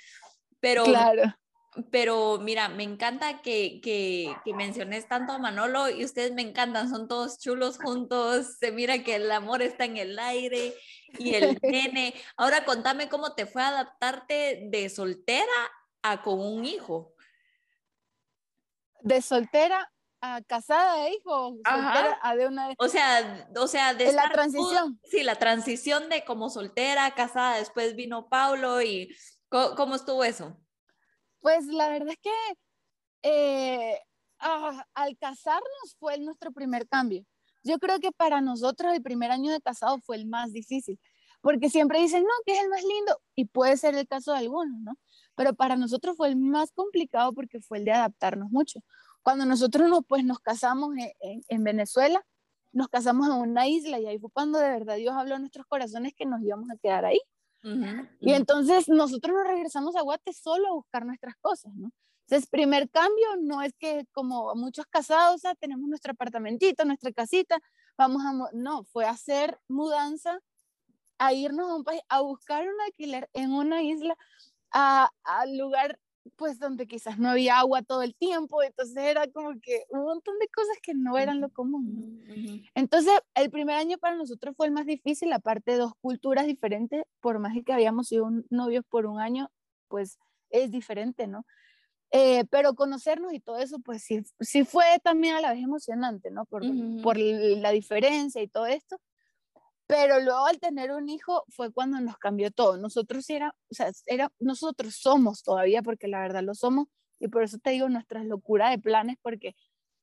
pero, 0.59 0.83
claro. 0.83 1.35
pero 1.91 2.39
mira, 2.39 2.69
me 2.69 2.83
encanta 2.83 3.41
que, 3.41 3.79
que, 3.81 4.35
que, 4.43 4.53
menciones 4.53 5.07
tanto 5.07 5.33
a 5.33 5.37
Manolo 5.37 5.89
y 5.89 6.03
ustedes 6.03 6.33
me 6.33 6.41
encantan, 6.41 6.89
son 6.89 7.07
todos 7.07 7.39
chulos 7.39 7.77
juntos, 7.77 8.57
se 8.59 8.71
mira 8.71 9.03
que 9.03 9.15
el 9.15 9.31
amor 9.31 9.61
está 9.61 9.85
en 9.85 9.97
el 9.97 10.19
aire 10.19 10.73
y 11.17 11.35
el 11.35 11.57
nene. 11.63 12.13
Ahora 12.35 12.65
contame 12.65 13.09
cómo 13.09 13.33
te 13.35 13.45
fue 13.45 13.61
adaptarte 13.61 14.67
de 14.69 14.89
soltera 14.89 15.45
a 16.01 16.21
con 16.21 16.39
un 16.39 16.65
hijo. 16.65 17.13
De 19.01 19.21
soltera 19.21 19.91
a 20.21 20.41
casada 20.41 21.07
e 21.07 21.13
hijo, 21.13 21.55
soltera 21.65 22.19
a 22.21 22.35
de 22.35 22.47
una 22.47 22.73
O 22.77 22.89
sea, 22.89 23.47
o 23.55 23.67
sea, 23.67 23.93
de 23.93 24.11
la 24.11 24.29
transición. 24.29 24.99
sí, 25.05 25.23
la 25.23 25.35
transición 25.35 26.09
de 26.09 26.25
como 26.25 26.49
soltera 26.49 27.05
a 27.05 27.15
casada, 27.15 27.57
después 27.57 27.95
vino 27.95 28.27
Paulo 28.27 28.81
y 28.81 29.15
¿cómo 29.49 29.95
estuvo 29.95 30.23
eso? 30.23 30.57
Pues 31.39 31.65
la 31.67 31.87
verdad 31.89 32.09
es 32.09 32.19
que 32.21 32.31
eh, 33.23 33.99
ah, 34.39 34.85
al 34.93 35.17
casarnos 35.17 35.95
fue 35.99 36.17
nuestro 36.17 36.51
primer 36.51 36.87
cambio. 36.87 37.25
Yo 37.63 37.77
creo 37.79 37.99
que 37.99 38.11
para 38.11 38.41
nosotros 38.41 38.93
el 38.93 39.01
primer 39.01 39.31
año 39.31 39.51
de 39.51 39.61
casado 39.61 39.99
fue 39.99 40.15
el 40.15 40.25
más 40.25 40.51
difícil, 40.53 40.99
porque 41.41 41.69
siempre 41.69 41.99
dicen, 41.99 42.23
no, 42.23 42.29
que 42.45 42.53
es 42.53 42.63
el 42.63 42.69
más 42.69 42.83
lindo, 42.83 43.21
y 43.35 43.45
puede 43.45 43.77
ser 43.77 43.95
el 43.95 44.07
caso 44.07 44.31
de 44.31 44.39
algunos, 44.39 44.79
¿no? 44.81 44.93
Pero 45.39 45.53
para 45.53 45.77
nosotros 45.77 46.17
fue 46.17 46.27
el 46.27 46.35
más 46.35 46.69
complicado 46.73 47.31
porque 47.31 47.61
fue 47.61 47.77
el 47.77 47.85
de 47.85 47.93
adaptarnos 47.93 48.51
mucho. 48.51 48.81
Cuando 49.23 49.45
nosotros 49.45 49.87
nos, 49.87 50.01
pues, 50.05 50.25
nos 50.25 50.39
casamos 50.39 50.93
en, 50.97 51.41
en 51.47 51.63
Venezuela, 51.63 52.21
nos 52.73 52.89
casamos 52.89 53.25
en 53.27 53.35
una 53.35 53.65
isla 53.65 54.01
y 54.01 54.05
ahí 54.05 54.19
fue 54.19 54.29
cuando 54.31 54.59
de 54.59 54.69
verdad 54.69 54.97
Dios 54.97 55.15
habló 55.15 55.35
a 55.35 55.39
nuestros 55.39 55.65
corazones 55.65 56.13
que 56.13 56.25
nos 56.25 56.41
íbamos 56.41 56.69
a 56.69 56.75
quedar 56.75 57.05
ahí. 57.05 57.21
Y 58.19 58.33
entonces 58.33 58.89
nosotros 58.89 59.33
nos 59.33 59.47
regresamos 59.47 59.95
a 59.95 60.01
Guate 60.01 60.33
solo 60.33 60.67
a 60.67 60.73
buscar 60.73 61.05
nuestras 61.05 61.35
cosas, 61.39 61.73
¿no? 61.73 61.89
Entonces, 62.27 62.49
primer 62.49 62.89
cambio 62.89 63.37
no 63.39 63.61
es 63.61 63.71
que 63.79 64.05
como 64.11 64.53
muchos 64.55 64.87
casados, 64.87 65.45
ah, 65.45 65.55
tenemos 65.55 65.87
nuestro 65.87 66.11
apartamentito, 66.11 66.83
nuestra 66.83 67.13
casita, 67.13 67.61
vamos 67.97 68.23
a... 68.25 68.33
No, 68.51 68.83
fue 68.83 69.05
hacer 69.05 69.57
mudanza, 69.69 70.41
a 71.17 71.33
irnos 71.33 71.69
a 71.69 71.75
un 71.75 71.83
país, 71.85 72.01
a 72.09 72.21
buscar 72.21 72.67
un 72.67 72.81
alquiler 72.81 73.29
en 73.33 73.53
una 73.53 73.83
isla, 73.83 74.17
al 74.71 75.57
lugar 75.57 75.99
pues 76.35 76.59
donde 76.59 76.87
quizás 76.87 77.17
no 77.17 77.29
había 77.29 77.59
agua 77.59 77.81
todo 77.81 78.01
el 78.01 78.15
tiempo, 78.15 78.61
entonces 78.63 78.97
era 78.97 79.27
como 79.27 79.59
que 79.61 79.85
un 79.89 80.03
montón 80.03 80.37
de 80.39 80.47
cosas 80.47 80.77
que 80.81 80.93
no 80.93 81.17
eran 81.17 81.41
lo 81.41 81.49
común. 81.49 82.23
Entonces, 82.75 83.13
el 83.35 83.49
primer 83.49 83.75
año 83.75 83.97
para 83.97 84.15
nosotros 84.15 84.55
fue 84.55 84.67
el 84.67 84.71
más 84.71 84.85
difícil, 84.85 85.31
aparte 85.33 85.71
de 85.71 85.77
dos 85.77 85.93
culturas 86.01 86.45
diferentes, 86.45 87.03
por 87.19 87.39
más 87.39 87.53
que 87.65 87.73
habíamos 87.73 88.07
sido 88.07 88.29
novios 88.49 88.85
por 88.89 89.05
un 89.05 89.19
año, 89.19 89.49
pues 89.87 90.17
es 90.49 90.71
diferente, 90.71 91.27
¿no? 91.27 91.45
Eh, 92.11 92.43
pero 92.49 92.73
conocernos 92.73 93.33
y 93.33 93.39
todo 93.39 93.59
eso, 93.59 93.79
pues 93.79 94.03
sí, 94.03 94.23
sí 94.39 94.63
fue 94.65 94.85
también 95.03 95.35
a 95.35 95.41
la 95.41 95.53
vez 95.53 95.63
emocionante, 95.63 96.31
¿no? 96.31 96.45
Por, 96.45 96.63
por 97.03 97.17
la 97.17 97.71
diferencia 97.71 98.41
y 98.41 98.47
todo 98.47 98.65
esto. 98.65 98.99
Pero 99.89 100.19
luego 100.19 100.45
al 100.45 100.59
tener 100.59 100.91
un 100.91 101.09
hijo 101.09 101.45
fue 101.49 101.71
cuando 101.73 101.99
nos 101.99 102.15
cambió 102.19 102.51
todo. 102.51 102.77
Nosotros 102.77 103.27
era, 103.27 103.55
o 103.71 103.73
sea, 103.73 103.89
era, 104.05 104.31
nosotros 104.37 104.93
somos 104.93 105.41
todavía, 105.41 105.81
porque 105.81 106.07
la 106.07 106.19
verdad 106.19 106.43
lo 106.43 106.53
somos, 106.53 106.85
y 107.19 107.27
por 107.27 107.41
eso 107.41 107.57
te 107.57 107.71
digo 107.71 107.89
nuestras 107.89 108.23
locuras 108.25 108.69
de 108.69 108.77
planes, 108.77 109.17
porque 109.23 109.55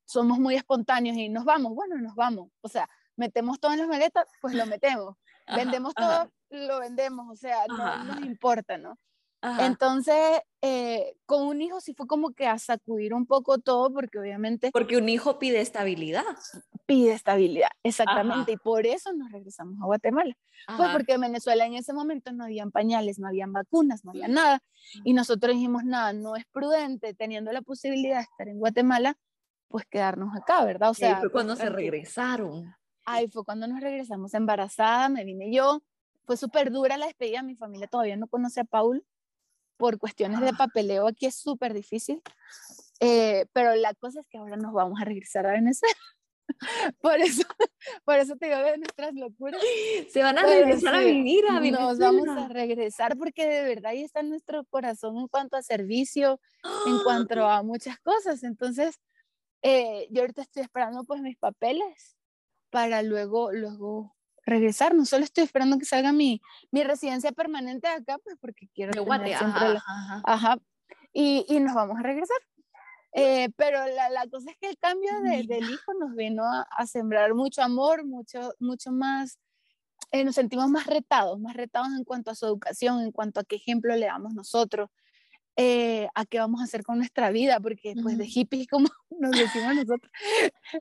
somos 0.04 0.40
muy 0.40 0.56
espontáneos 0.56 1.16
y 1.16 1.28
nos 1.28 1.44
vamos, 1.44 1.72
bueno, 1.72 1.96
nos 1.98 2.16
vamos. 2.16 2.50
O 2.62 2.68
sea, 2.68 2.90
metemos 3.14 3.60
todo 3.60 3.74
en 3.74 3.78
las 3.78 3.86
maletas, 3.86 4.26
pues 4.40 4.54
lo 4.54 4.66
metemos. 4.66 5.14
Vendemos 5.54 5.94
todo, 5.94 6.32
lo 6.50 6.80
vendemos, 6.80 7.30
o 7.30 7.36
sea, 7.36 7.64
no 7.68 8.02
nos 8.02 8.22
importa, 8.22 8.78
¿no? 8.78 8.98
Entonces, 9.42 10.40
eh, 10.60 11.14
con 11.24 11.46
un 11.46 11.62
hijo 11.62 11.80
sí 11.80 11.94
fue 11.94 12.06
como 12.06 12.32
que 12.32 12.46
a 12.46 12.58
sacudir 12.58 13.14
un 13.14 13.26
poco 13.26 13.58
todo, 13.58 13.92
porque 13.92 14.18
obviamente... 14.18 14.70
Porque 14.72 14.96
un 14.96 15.08
hijo 15.08 15.38
pide 15.38 15.60
estabilidad. 15.60 16.24
Pide 16.86 17.12
estabilidad, 17.12 17.70
exactamente, 17.82 18.52
y 18.52 18.56
por 18.56 18.86
eso 18.86 19.12
nos 19.12 19.30
regresamos 19.30 19.80
a 19.80 19.86
Guatemala. 19.86 20.36
Pues 20.76 20.90
porque 20.90 21.12
en 21.12 21.20
Venezuela 21.20 21.66
en 21.66 21.74
ese 21.74 21.92
momento 21.92 22.32
no 22.32 22.44
habían 22.44 22.70
pañales, 22.70 23.18
no 23.18 23.28
habían 23.28 23.52
vacunas, 23.52 24.04
no 24.04 24.10
había 24.10 24.28
nada, 24.28 24.62
y 25.04 25.12
nosotros 25.12 25.54
dijimos, 25.54 25.84
nada, 25.84 26.12
no 26.12 26.36
es 26.36 26.44
prudente, 26.52 27.14
teniendo 27.14 27.52
la 27.52 27.62
posibilidad 27.62 28.16
de 28.16 28.22
estar 28.22 28.48
en 28.48 28.58
Guatemala, 28.58 29.16
pues 29.68 29.84
quedarnos 29.86 30.34
acá, 30.34 30.64
¿verdad? 30.64 30.90
O 30.90 30.94
sea, 30.94 31.16
ahí 31.16 31.20
fue 31.20 31.30
cuando 31.30 31.56
se 31.56 31.68
regresaron. 31.68 32.74
Ahí 33.04 33.28
fue 33.28 33.44
cuando 33.44 33.68
nos 33.68 33.80
regresamos 33.80 34.34
embarazada, 34.34 35.08
me 35.08 35.24
vine 35.24 35.52
yo, 35.52 35.82
fue 36.24 36.36
súper 36.36 36.72
dura 36.72 36.96
la 36.96 37.06
despedida, 37.06 37.42
mi 37.42 37.54
familia 37.54 37.86
todavía 37.86 38.16
no 38.16 38.26
conoce 38.26 38.60
a 38.60 38.64
Paul, 38.64 39.04
por 39.76 39.98
cuestiones 39.98 40.40
de 40.40 40.52
papeleo 40.52 41.06
aquí 41.06 41.26
es 41.26 41.36
súper 41.36 41.74
difícil. 41.74 42.22
Eh, 43.00 43.46
pero 43.52 43.74
la 43.74 43.94
cosa 43.94 44.20
es 44.20 44.26
que 44.28 44.38
ahora 44.38 44.56
nos 44.56 44.72
vamos 44.72 45.00
a 45.00 45.04
regresar 45.04 45.46
a 45.46 45.52
Venezuela. 45.52 45.94
por 47.00 47.18
eso, 47.18 47.42
por 48.04 48.16
eso 48.16 48.36
te 48.36 48.46
digo 48.46 48.58
de 48.58 48.78
nuestras 48.78 49.14
locuras. 49.14 49.60
Se 50.10 50.22
van 50.22 50.38
a 50.38 50.42
regresar 50.42 50.94
a 50.94 51.00
vivir 51.00 51.44
a 51.48 51.60
Venezuela. 51.60 51.88
Nos 51.88 51.98
vamos 51.98 52.28
a 52.28 52.48
regresar 52.48 53.16
porque 53.18 53.46
de 53.46 53.62
verdad 53.64 53.92
ahí 53.92 54.02
está 54.02 54.22
nuestro 54.22 54.64
corazón 54.64 55.18
en 55.18 55.28
cuanto 55.28 55.56
a 55.56 55.62
servicio, 55.62 56.40
en 56.86 57.02
cuanto 57.02 57.44
a 57.46 57.62
muchas 57.62 57.98
cosas. 58.00 58.42
Entonces, 58.42 58.98
eh, 59.62 60.06
yo 60.10 60.22
ahorita 60.22 60.42
estoy 60.42 60.62
esperando 60.62 61.04
pues 61.04 61.20
mis 61.20 61.36
papeles 61.36 62.16
para 62.70 63.02
luego, 63.02 63.52
luego 63.52 64.15
regresar. 64.46 64.94
No 64.94 65.04
solo 65.04 65.24
estoy 65.24 65.44
esperando 65.44 65.78
que 65.78 65.84
salga 65.84 66.12
mi, 66.12 66.40
mi 66.70 66.82
residencia 66.84 67.32
permanente 67.32 67.88
acá, 67.88 68.18
pues 68.22 68.36
porque 68.40 68.68
quiero 68.74 68.92
tener 69.04 69.36
siempre 69.36 69.78
ajá, 70.24 70.58
Y, 71.12 71.44
y, 71.48 71.60
nos 71.60 71.74
vamos 71.74 71.98
a 71.98 72.02
regresar. 72.02 72.38
Eh, 73.12 73.48
pero 73.56 73.86
la, 73.86 74.10
la, 74.10 74.26
cosa 74.28 74.50
es 74.50 74.58
que 74.58 74.68
el 74.68 74.78
cambio 74.78 75.10
de, 75.22 75.44
del 75.44 75.70
hijo 75.70 75.94
nos 75.98 76.14
vino 76.14 76.44
a, 76.44 76.86
sembrar 76.86 77.34
mucho 77.34 77.62
amor, 77.62 78.04
mucho, 78.04 78.52
mucho 78.60 78.92
más, 78.92 79.38
eh, 80.12 80.22
nos 80.22 80.34
sentimos 80.34 80.68
más 80.68 80.86
retados, 80.86 81.40
más 81.40 81.56
retados 81.56 81.88
en 81.96 82.04
cuanto 82.04 82.30
a 82.30 82.34
su 82.34 82.44
educación, 82.44 83.00
en 83.00 83.12
cuanto 83.12 83.40
a 83.40 83.44
qué 83.44 83.56
ejemplo 83.56 83.96
le 83.96 84.04
damos 84.04 84.34
nosotros, 84.34 84.90
eh, 85.56 86.08
a 86.14 86.26
qué 86.26 86.38
vamos 86.38 86.60
a 86.60 86.64
hacer 86.64 86.82
con 86.84 86.98
nuestra 86.98 87.30
vida, 87.30 87.58
porque 87.60 87.94
pues 88.02 88.18
de 88.18 88.26
hippies, 88.26 88.66
como 88.70 88.88
nos 89.10 89.30
decimos 89.32 89.74
nosotros, 89.74 90.12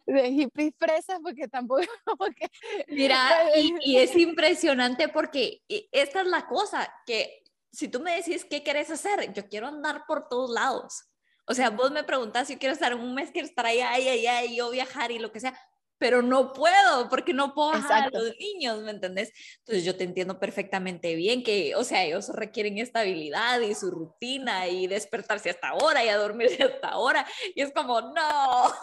de 0.06 0.32
hippies 0.32 0.74
fresas, 0.78 1.20
porque 1.24 1.48
tampoco... 1.48 1.82
Porque, 2.18 2.50
Mira, 2.88 3.58
y, 3.58 3.74
y, 3.82 3.98
es 3.98 4.16
impresionante 4.16 5.10
porque 5.10 5.64
esta 5.92 6.22
es 6.22 6.28
la 6.28 6.48
cosa, 6.48 6.90
que 7.06 7.44
si 7.72 7.90
tú 7.90 8.00
me 8.00 8.16
decís 8.16 8.46
qué 8.46 8.64
quieres 8.64 8.90
hacer, 8.90 9.34
yo 9.34 9.50
quiero 9.50 9.68
andar 9.68 10.06
por 10.08 10.30
todos 10.30 10.50
lados. 10.50 11.04
O 11.46 11.54
sea, 11.54 11.70
vos 11.70 11.92
me 11.92 12.04
preguntás 12.04 12.48
si 12.48 12.58
quiero 12.58 12.74
estar 12.74 12.96
un 12.96 13.14
mes, 13.14 13.32
quiero 13.32 13.48
estar 13.48 13.66
allá, 13.66 13.92
allá, 13.92 14.14
allá, 14.14 14.44
y 14.46 14.58
yo 14.58 14.70
viajar 14.72 15.12
y 15.12 15.20
lo 15.20 15.32
que 15.32 15.40
sea, 15.40 15.58
pero 15.98 16.22
no 16.22 16.54
puedo 16.54 17.10
porque 17.10 17.34
no 17.34 17.54
puedo 17.54 17.72
a 17.72 18.10
los 18.10 18.36
niños, 18.40 18.82
¿me 18.82 18.92
entendés? 18.92 19.32
Entonces 19.60 19.84
yo 19.84 19.96
te 19.96 20.04
entiendo 20.04 20.40
perfectamente 20.40 21.16
bien 21.16 21.44
que, 21.44 21.76
o 21.76 21.84
sea, 21.84 22.04
ellos 22.04 22.30
requieren 22.30 22.78
estabilidad 22.78 23.62
y 23.62 23.76
su 23.76 23.92
rutina 23.92 24.68
y 24.68 24.88
despertarse 24.88 25.50
hasta 25.50 25.70
ahora 25.70 26.04
y 26.04 26.10
a 26.10 26.18
dormirse 26.18 26.64
hasta 26.64 26.90
ahora 26.90 27.26
y 27.54 27.62
es 27.62 27.72
como, 27.74 28.02
no. 28.02 28.74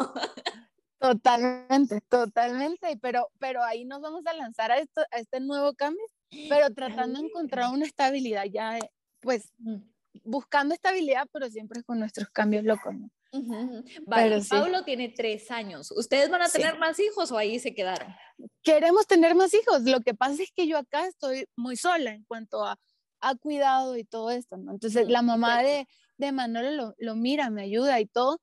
Totalmente, 0.99 2.01
totalmente, 2.09 2.97
pero, 3.01 3.29
pero 3.39 3.63
ahí 3.65 3.85
nos 3.85 4.01
vamos 4.01 4.25
a 4.27 4.33
lanzar 4.35 4.71
a, 4.71 4.79
esto, 4.79 5.03
a 5.11 5.19
este 5.19 5.41
nuevo 5.41 5.75
cambio, 5.75 6.05
pero 6.49 6.71
tratando 6.75 7.21
de 7.21 7.27
encontrar 7.27 7.73
una 7.73 7.85
estabilidad 7.85 8.45
ya, 8.45 8.79
pues 9.21 9.53
mm. 9.59 9.79
buscando 10.23 10.75
estabilidad, 10.75 11.27
pero 11.33 11.51
siempre 11.51 11.83
con 11.83 11.99
nuestros 11.99 12.29
cambios 12.31 12.65
locos. 12.65 12.95
¿no? 12.95 13.11
Vale, 14.07 14.43
Pablo 14.49 14.85
tiene 14.85 15.09
tres 15.09 15.51
años. 15.51 15.91
¿Ustedes 15.91 16.29
van 16.29 16.43
a 16.43 16.49
tener 16.49 16.79
más 16.79 17.01
hijos 17.01 17.33
o 17.33 17.39
ahí 17.39 17.59
se 17.59 17.75
quedaron? 17.75 18.15
Queremos 18.63 19.07
tener 19.07 19.35
más 19.35 19.55
hijos. 19.55 19.83
Lo 19.83 20.01
que 20.01 20.15
pasa 20.15 20.43
es 20.43 20.53
que 20.53 20.67
yo 20.67 20.79
acá 20.79 21.07
estoy 21.07 21.47
muy 21.57 21.77
sola 21.77 22.11
en 22.11 22.25
cuanto 22.25 22.65
a, 22.65 22.79
a 23.21 23.35
cuidado 23.37 23.97
y 23.97 24.05
todo 24.05 24.31
esto, 24.31 24.59
¿no? 24.59 24.73
Entonces, 24.73 25.09
la 25.09 25.23
mamá 25.23 25.63
de, 25.63 25.87
de 26.19 26.33
Manuel 26.33 26.77
lo, 26.77 26.95
lo, 26.99 27.17
mira, 27.17 27.49
me 27.49 27.63
ayuda 27.63 28.01
y 28.01 28.07
todo, 28.07 28.41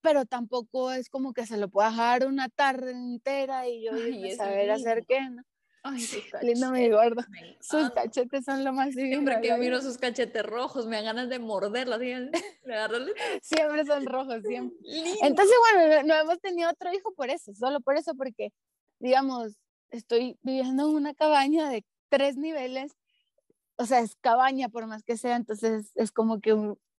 pero 0.00 0.24
tampoco 0.24 0.90
es 0.90 1.08
como 1.08 1.32
que 1.32 1.46
se 1.46 1.56
lo 1.56 1.68
pueda 1.68 1.90
dejar 1.90 2.26
una 2.26 2.48
tarde 2.48 2.90
entera 2.92 3.68
y 3.68 3.84
yo 3.84 3.92
Ay, 3.92 4.34
saber 4.34 4.70
hacer 4.70 5.04
qué, 5.06 5.20
¿no? 5.30 5.42
Ay, 5.88 6.04
lindo 6.42 6.70
mi 6.70 6.88
gordo. 6.90 7.22
Sus 7.60 7.90
cachetes 7.94 8.44
son 8.44 8.64
lo 8.64 8.72
más 8.72 8.94
divino. 8.94 9.16
Siempre 9.16 9.40
que 9.40 9.56
miro 9.56 9.80
sus 9.80 9.98
cachetes 9.98 10.42
rojos, 10.42 10.86
me 10.86 10.96
dan 10.96 11.04
ganas 11.04 11.28
de 11.28 11.38
morderlos. 11.38 12.00
siempre 13.42 13.84
son 13.84 14.06
rojos, 14.06 14.42
siempre. 14.46 14.76
Entonces, 15.22 15.54
bueno, 15.72 16.02
no 16.02 16.14
hemos 16.14 16.40
tenido 16.40 16.70
otro 16.70 16.92
hijo 16.92 17.12
por 17.14 17.30
eso, 17.30 17.54
solo 17.54 17.80
por 17.80 17.96
eso, 17.96 18.14
porque, 18.14 18.52
digamos, 18.98 19.56
estoy 19.90 20.38
viviendo 20.42 20.88
en 20.88 20.94
una 20.94 21.14
cabaña 21.14 21.68
de 21.68 21.84
tres 22.08 22.36
niveles, 22.36 22.92
o 23.76 23.86
sea, 23.86 24.00
es 24.00 24.16
cabaña 24.20 24.68
por 24.68 24.86
más 24.86 25.02
que 25.04 25.16
sea, 25.16 25.36
entonces 25.36 25.92
es 25.94 26.10
como 26.10 26.40
que 26.40 26.50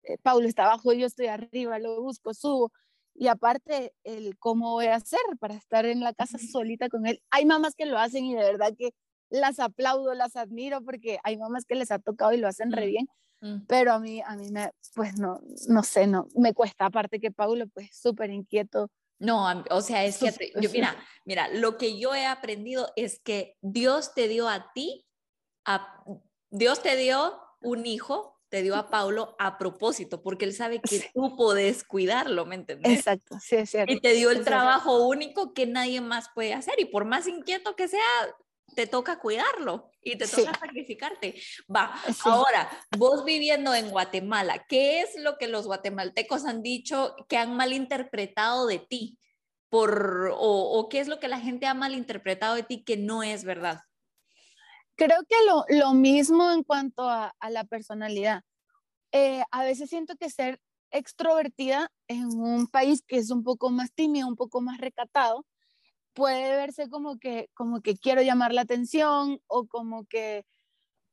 eh, 0.04 0.18
Paulo 0.22 0.48
está 0.48 0.66
abajo, 0.66 0.94
yo 0.94 1.08
estoy 1.08 1.28
arriba, 1.28 1.80
lo 1.80 2.02
busco, 2.02 2.34
subo, 2.34 2.72
y 3.18 3.28
aparte, 3.28 3.94
el 4.04 4.38
cómo 4.38 4.74
voy 4.74 4.86
a 4.86 4.96
hacer 4.96 5.20
para 5.40 5.56
estar 5.56 5.86
en 5.86 6.02
la 6.02 6.14
casa 6.14 6.38
solita 6.38 6.88
con 6.88 7.08
él. 7.08 7.20
Hay 7.32 7.46
mamás 7.46 7.74
que 7.76 7.88
lo 7.88 7.98
hacen 7.98 8.26
y 8.26 8.36
de 8.36 8.44
verdad 8.44 8.74
que 8.78 8.94
las 9.30 9.60
aplaudo, 9.60 10.14
las 10.14 10.36
admiro 10.36 10.82
porque 10.84 11.18
hay 11.24 11.36
mamás 11.36 11.66
que 11.66 11.76
les 11.76 11.90
ha 11.90 11.98
tocado 11.98 12.32
y 12.34 12.38
lo 12.38 12.48
hacen 12.48 12.72
re 12.72 12.86
mm, 12.86 12.90
bien. 12.90 13.08
Mm. 13.42 13.66
Pero 13.68 13.94
a 13.94 14.00
mí, 14.00 14.22
a 14.22 14.36
mí 14.36 14.52
me, 14.52 14.72
pues 14.94 15.18
no, 15.18 15.42
no 15.68 15.82
sé, 15.82 16.06
no, 16.06 16.28
me 16.36 16.54
cuesta. 16.54 16.86
Aparte 16.86 17.20
que 17.20 17.32
Paulo, 17.32 17.66
pues 17.74 17.90
súper 17.92 18.30
inquieto. 18.30 18.92
No, 19.20 19.64
o 19.72 19.82
sea, 19.82 20.06
es 20.06 20.20
que, 20.20 20.54
yo, 20.62 20.70
mira, 20.70 20.96
mira, 21.26 21.48
lo 21.48 21.78
que 21.78 22.00
yo 22.00 22.14
he 22.14 22.28
aprendido 22.28 22.94
es 22.96 23.20
que 23.20 23.58
Dios 23.62 24.14
te 24.14 24.28
dio 24.28 24.48
a 24.48 24.72
ti, 24.74 25.08
a, 25.66 26.04
Dios 26.52 26.84
te 26.84 26.96
dio 26.96 27.34
un 27.62 27.88
hijo 27.88 28.37
te 28.50 28.64
dio 28.64 28.76
a 28.76 28.90
Paulo 28.90 29.36
a 29.40 29.58
propósito, 29.58 30.22
porque 30.22 30.46
él 30.46 30.54
sabe 30.54 30.82
que 30.82 31.10
tú 31.14 31.36
puedes 31.36 31.84
cuidarlo, 31.84 32.46
¿me 32.46 32.56
entiendes? 32.56 33.00
Exacto, 33.00 33.38
sí, 33.42 33.58
es 33.58 33.70
cierto. 33.70 33.94
Y 33.94 34.00
te 34.00 34.14
dio 34.14 34.32
el 34.32 34.44
trabajo 34.44 35.08
único 35.08 35.54
que 35.54 35.66
nadie 35.66 36.02
más 36.02 36.30
puede 36.34 36.54
hacer, 36.54 36.76
y 36.80 36.86
por 36.86 37.06
más 37.06 37.28
inquieto 37.28 37.76
que 37.76 37.88
sea, 37.88 38.02
te 38.76 38.86
toca 38.86 39.20
cuidarlo 39.20 39.92
y 40.02 40.18
te 40.18 40.28
toca 40.28 40.54
sacrificarte. 40.60 41.36
Va, 41.74 41.96
ahora, 42.24 42.70
vos 42.98 43.26
viviendo 43.26 43.74
en 43.74 43.90
Guatemala, 43.90 44.66
¿qué 44.68 45.02
es 45.02 45.20
lo 45.20 45.38
que 45.38 45.48
los 45.48 45.68
guatemaltecos 45.68 46.46
han 46.46 46.62
dicho 46.62 47.16
que 47.28 47.38
han 47.38 47.56
malinterpretado 47.56 48.68
de 48.68 48.80
ti? 48.80 49.18
Por, 49.70 50.32
o, 50.34 50.88
qué 50.90 51.00
es 51.00 51.08
lo 51.08 51.20
que 51.20 51.28
la 51.28 51.40
gente 51.40 51.66
ha 51.66 51.74
malinterpretado 51.74 52.56
de 52.56 52.64
ti 52.64 52.84
que 52.84 52.96
no 52.98 53.24
es 53.24 53.44
verdad? 53.44 53.82
Creo 54.98 55.24
que 55.30 55.36
lo, 55.46 55.64
lo 55.70 55.94
mismo 55.94 56.52
en 56.52 56.64
cuanto 56.64 57.10
a, 57.10 57.34
a 57.40 57.50
la 57.50 57.64
personalidad. 57.64 58.44
Eh, 59.12 59.44
a 59.52 59.64
veces 59.64 59.90
siento 59.90 60.16
que 60.18 60.30
ser 60.30 60.60
extrovertida 60.92 61.92
en 62.08 62.26
un 62.26 62.68
país 62.68 63.04
que 63.08 63.18
es 63.18 63.32
un 63.32 63.44
poco 63.44 63.70
más 63.70 63.92
tímido, 63.94 64.28
un 64.28 64.36
poco 64.36 64.60
más 64.60 64.80
recatado, 64.80 65.46
puede 66.14 66.58
verse 66.58 66.90
como 66.90 67.20
que, 67.20 67.50
como 67.54 67.82
que 67.82 67.96
quiero 67.96 68.24
llamar 68.24 68.54
la 68.54 68.62
atención 68.62 69.40
o 69.46 69.68
como 69.68 70.06
que 70.06 70.46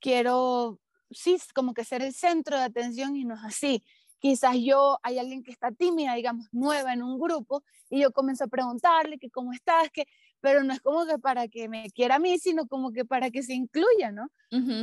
quiero, 0.00 0.80
sí, 1.10 1.36
como 1.54 1.74
que 1.74 1.84
ser 1.84 2.02
el 2.02 2.14
centro 2.14 2.56
de 2.56 2.64
atención 2.64 3.16
y 3.16 3.24
no 3.24 3.34
es 3.34 3.44
así. 3.44 3.85
Quizás 4.18 4.56
yo, 4.62 4.98
hay 5.02 5.18
alguien 5.18 5.42
que 5.42 5.52
está 5.52 5.72
tímida, 5.72 6.14
digamos, 6.14 6.46
nueva 6.52 6.94
en 6.94 7.02
un 7.02 7.18
grupo 7.18 7.62
y 7.90 8.00
yo 8.00 8.12
comienzo 8.12 8.44
a 8.44 8.48
preguntarle 8.48 9.18
que 9.18 9.30
cómo 9.30 9.52
estás, 9.52 9.90
que 9.90 10.06
pero 10.44 10.62
no 10.62 10.74
es 10.74 10.80
como 10.83 11.07
que 11.07 11.18
para 11.18 11.48
que 11.48 11.70
me 11.70 11.90
quiera 11.90 12.16
a 12.16 12.18
mí, 12.18 12.38
sino 12.38 12.66
como 12.66 12.92
que 12.92 13.07
para 13.07 13.30
que 13.30 13.42
se 13.42 13.54
incluya, 13.54 14.12
¿no? 14.12 14.28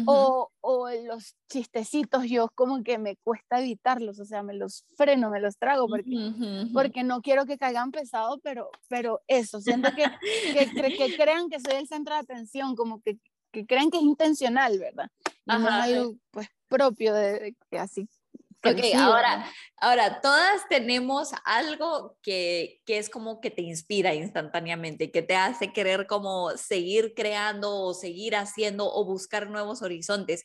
O, 0.07 0.49
o, 0.59 0.89
los 0.89 1.35
chistecitos, 1.51 2.23
yo 2.27 2.49
como 2.55 2.81
que 2.81 2.97
me 2.97 3.15
cuesta 3.17 3.59
evitarlos, 3.59 4.19
o 4.19 4.25
sea, 4.25 4.41
me 4.41 4.55
los 4.55 4.85
freno, 4.97 5.29
me 5.29 5.39
los 5.39 5.59
trago, 5.59 5.87
porque, 5.87 6.09
porque 6.73 7.03
no 7.03 7.21
quiero 7.21 7.45
que 7.45 7.59
caigan 7.59 7.91
pesado, 7.91 8.39
pero, 8.41 8.71
pero 8.89 9.21
eso, 9.27 9.61
siento 9.61 9.89
que, 9.95 10.05
que, 10.51 10.97
que, 10.97 11.15
crean 11.15 11.47
que 11.47 11.59
soy 11.59 11.75
el 11.75 11.87
centro 11.87 12.15
de 12.15 12.21
atención, 12.21 12.75
como 12.75 12.99
que, 12.99 13.19
que 13.51 13.67
crean 13.67 13.91
que 13.91 13.97
es 13.97 14.03
intencional, 14.03 14.79
¿verdad? 14.79 15.11
Y 15.45 15.51
no 15.51 15.59
es 15.59 15.73
algo 15.73 16.15
pues, 16.31 16.47
propio 16.69 17.13
de, 17.13 17.39
de 17.39 17.55
que 17.69 17.77
así 17.77 18.09
Ok, 18.63 18.79
ahora, 18.95 19.45
ahora 19.77 20.21
todas 20.21 20.67
tenemos 20.69 21.31
algo 21.45 22.15
que, 22.21 22.79
que, 22.85 22.99
es 22.99 23.09
como 23.09 23.41
que 23.41 23.49
te 23.49 23.63
inspira 23.63 24.13
instantáneamente, 24.13 25.11
que 25.11 25.23
te 25.23 25.35
hace 25.35 25.73
querer 25.73 26.05
como 26.05 26.51
seguir 26.51 27.13
creando 27.15 27.75
o 27.75 27.93
seguir 27.95 28.35
haciendo 28.35 28.93
o 28.93 29.03
buscar 29.03 29.49
nuevos 29.49 29.81
horizontes. 29.81 30.43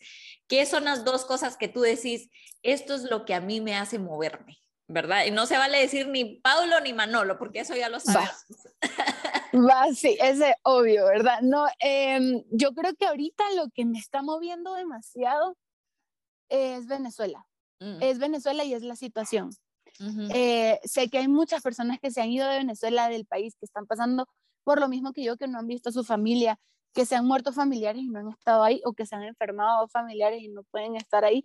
¿Qué 0.49 0.65
son 0.65 0.85
las 0.85 1.05
dos 1.05 1.27
cosas 1.27 1.59
que 1.59 1.69
tú 1.69 1.83
decís? 1.83 2.31
Esto 2.63 2.95
es 2.95 3.03
lo 3.03 3.27
que 3.27 3.35
a 3.35 3.41
mí 3.41 3.61
me 3.61 3.77
hace 3.77 3.99
moverme, 3.99 4.57
¿verdad? 4.89 5.27
Y 5.27 5.31
no 5.31 5.45
se 5.45 5.59
vale 5.59 5.79
decir 5.79 6.09
ni 6.09 6.41
Paulo 6.41 6.81
ni 6.81 6.95
Manolo, 6.95 7.39
porque 7.39 7.61
eso 7.61 7.77
ya 7.77 7.91
lo 7.91 8.01
sabemos. 8.01 8.47
Va, 9.53 9.93
sí, 9.95 10.17
es 10.21 10.39
obvio, 10.63 11.07
¿verdad? 11.07 11.41
No, 11.43 11.67
em, 11.81 12.43
yo 12.51 12.73
creo 12.73 12.95
que 12.95 13.07
ahorita 13.07 13.45
lo 13.57 13.69
que 13.75 13.85
me 13.85 13.99
está 13.99 14.23
moviendo 14.23 14.75
demasiado 14.75 15.57
es 16.49 16.87
Venezuela. 16.87 17.47
Mm. 17.81 17.99
es 18.01 18.19
Venezuela 18.19 18.65
y 18.65 18.75
es 18.75 18.83
la 18.83 18.97
situación. 18.97 19.51
Eh, 20.35 20.79
sé 20.85 21.09
que 21.09 21.19
hay 21.19 21.29
muchas 21.29 21.63
personas 21.63 21.99
que 21.99 22.11
se 22.11 22.21
han 22.21 22.31
ido 22.31 22.47
de 22.49 22.59
Venezuela, 22.59 23.09
del 23.09 23.25
país, 23.25 23.57
que 23.59 23.65
están 23.65 23.87
pasando 23.87 24.29
por 24.63 24.79
lo 24.79 24.89
mismo 24.89 25.13
que 25.13 25.25
yo, 25.25 25.37
que 25.37 25.49
no 25.49 25.59
han 25.59 25.67
visto 25.67 25.89
a 25.89 25.93
su 25.93 26.05
familia, 26.05 26.59
que 26.93 27.07
se 27.07 27.15
han 27.15 27.27
muerto 27.27 27.53
familiares 27.53 28.03
y 28.03 28.09
no 28.09 28.19
han 28.19 28.29
estado 28.29 28.63
ahí, 28.63 28.83
o 28.85 28.93
que 28.93 29.07
se 29.07 29.15
han 29.15 29.23
enfermado 29.23 29.89
familiares 29.89 30.43
y 30.43 30.49
no 30.49 30.65
pueden 30.65 30.97
estar 30.97 31.25
ahí 31.25 31.45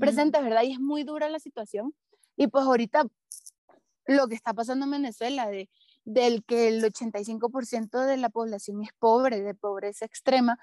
presentes, 0.00 0.42
¿verdad? 0.42 0.62
Y 0.62 0.72
es 0.72 0.80
muy 0.80 1.04
dura 1.04 1.28
la 1.28 1.38
situación. 1.38 1.94
Y 2.36 2.48
pues 2.48 2.64
ahorita 2.64 3.06
lo 4.06 4.28
que 4.28 4.34
está 4.34 4.52
pasando 4.54 4.84
en 4.86 4.92
Venezuela, 4.92 5.48
de, 5.48 5.68
del 6.04 6.44
que 6.44 6.68
el 6.68 6.82
85% 6.82 8.04
de 8.04 8.16
la 8.16 8.30
población 8.30 8.82
es 8.82 8.90
pobre, 8.98 9.42
de 9.42 9.54
pobreza 9.54 10.04
extrema, 10.04 10.58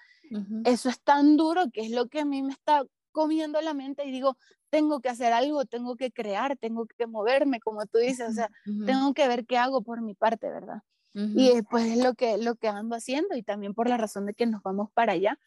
eso 0.63 0.89
es 0.89 1.01
tan 1.01 1.37
duro 1.37 1.71
que 1.71 1.81
es 1.81 1.91
lo 1.91 2.07
que 2.07 2.19
a 2.19 2.25
mí 2.25 2.43
me 2.43 2.51
está 2.51 2.83
comiendo 3.11 3.59
la 3.61 3.73
mente 3.73 4.05
y 4.05 4.11
digo, 4.11 4.37
tengo 4.69 4.99
que 5.01 5.09
hacer 5.09 5.33
algo, 5.33 5.65
tengo 5.65 5.95
que 5.95 6.11
crear, 6.11 6.57
tengo 6.57 6.85
que 6.85 7.07
moverme, 7.07 7.59
como 7.59 7.85
tú 7.85 7.97
dices, 7.97 8.29
o 8.29 8.33
sea, 8.33 8.49
tengo 8.85 9.13
que 9.13 9.27
ver 9.27 9.45
qué 9.45 9.57
hago 9.57 9.81
por 9.81 10.01
mi 10.01 10.13
parte, 10.13 10.49
¿verdad? 10.49 10.83
Y 11.13 11.61
pues 11.63 11.85
es 11.85 12.03
lo 12.03 12.13
que, 12.13 12.37
lo 12.37 12.55
que 12.55 12.67
ando 12.67 12.95
haciendo 12.95 13.35
y 13.35 13.43
también 13.43 13.73
por 13.73 13.89
la 13.89 13.97
razón 13.97 14.25
de 14.25 14.33
que 14.33 14.45
nos 14.45 14.61
vamos 14.61 14.89
para 14.91 15.13
allá, 15.13 15.37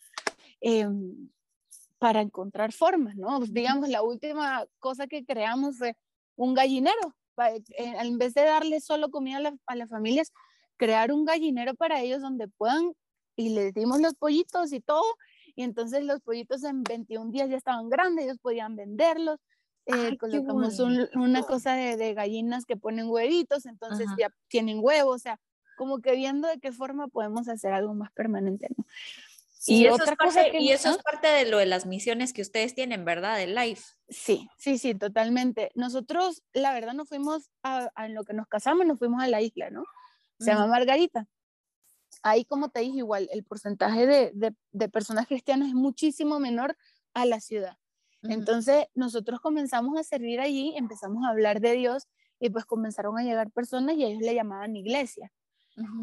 em, 0.61 1.31
para 1.99 2.21
encontrar 2.21 2.73
formas, 2.73 3.17
¿no? 3.17 3.41
Digamos, 3.41 3.89
la 3.89 4.03
última 4.03 4.67
cosa 4.81 5.07
que 5.07 5.25
creamos 5.25 5.79
fue 5.79 5.97
un 6.37 6.53
gallinero, 6.53 7.15
eh, 7.39 7.63
en 7.79 8.19
vez 8.19 8.35
de 8.35 8.43
darle 8.43 8.81
solo 8.81 9.11
comida 9.11 9.39
a, 9.39 9.73
a 9.73 9.77
las 9.77 9.89
familias, 9.89 10.33
crear 10.77 11.13
un 11.13 11.25
gallinero 11.25 11.75
para 11.75 12.01
ellos 12.01 12.21
donde 12.21 12.49
puedan 12.49 12.93
y 13.37 13.51
les 13.51 13.73
dimos 13.73 14.01
los 14.01 14.15
pollitos 14.15 14.73
y 14.73 14.81
todo 14.81 15.05
y 15.55 15.63
entonces 15.63 16.05
los 16.05 16.21
pollitos 16.21 16.65
en 16.65 16.83
21 16.83 17.31
días 17.31 17.51
ya 17.51 17.57
estaban 17.57 17.89
grandes, 17.89 18.25
ellos 18.25 18.39
podían 18.41 18.77
venderlos. 18.77 19.39
Eh, 19.87 20.17
colocamos 20.17 20.79
una 20.79 21.43
cosa 21.43 21.75
de, 21.75 21.97
de, 21.97 22.15
gallinas 22.15 22.65
que 22.65 22.77
ponen 22.77 23.09
huevitos, 23.09 23.67
entonces 23.67 24.07
ya 24.17 24.29
tienen 24.47 24.79
huevos, 24.81 25.17
o 25.17 25.19
sea, 25.19 25.41
como 25.77 26.01
que 26.01 26.15
viendo 26.15 26.47
de 26.47 26.61
qué 26.61 26.71
forma 26.71 27.09
podemos 27.09 27.49
hacer 27.49 27.73
algo 27.73 27.93
más 27.93 28.13
permanente, 28.13 28.69
¿no? 28.77 28.85
Y, 29.67 29.87
eso, 29.87 30.03
es 30.03 30.17
parte, 30.17 30.59
y 30.59 30.71
eso 30.71 30.91
es 30.91 30.99
parte 30.99 31.29
de 31.29 31.47
lo 31.47 31.59
de 31.59 31.67
las 31.67 31.87
misiones 31.87 32.33
que 32.33 32.43
ustedes 32.43 32.75
tienen, 32.75 33.05
¿verdad? 33.05 33.37
De 33.37 33.47
Life. 33.47 33.83
Sí, 34.09 34.49
sí, 34.59 34.77
sí, 34.77 34.95
totalmente. 34.95 35.71
Nosotros, 35.77 36.43
la 36.53 36.73
verdad, 36.73 36.95
nos 36.95 37.09
fuimos 37.09 37.49
a, 37.63 37.91
en 38.05 38.15
lo 38.15 38.25
que 38.25 38.33
nos 38.33 38.49
casamos, 38.49 38.87
nos 38.87 38.99
fuimos 38.99 39.23
a 39.23 39.29
la 39.29 39.41
isla, 39.41 39.71
¿no? 39.71 39.85
Se 40.41 40.51
llama 40.51 40.67
Margarita 40.67 41.29
ahí 42.23 42.45
como 42.45 42.71
te 42.71 42.81
dije 42.81 42.99
igual, 42.99 43.29
el 43.33 43.45
porcentaje 43.45 44.07
de, 44.07 44.55
de, 44.73 44.89
personas 44.89 45.27
cristianas 45.27 45.69
es 45.69 45.75
muchísimo 45.75 46.39
menor 46.39 46.77
a 47.15 47.27
la 47.27 47.41
ciudad. 47.41 47.77
Entonces 48.23 48.87
nosotros 48.95 49.41
comenzamos 49.41 49.99
a 49.99 50.05
servir 50.05 50.41
allí, 50.41 50.75
empezamos 50.77 51.25
a 51.25 51.31
hablar 51.31 51.61
de 51.61 51.73
Dios 51.73 52.07
y 52.39 52.51
pues 52.51 52.65
comenzaron 52.65 53.19
a 53.19 53.25
llegar 53.25 53.51
personas 53.51 53.97
y 53.97 54.05
ellos 54.05 54.23
le 54.23 54.35
llamaban 54.35 54.77
iglesia. 54.77 55.33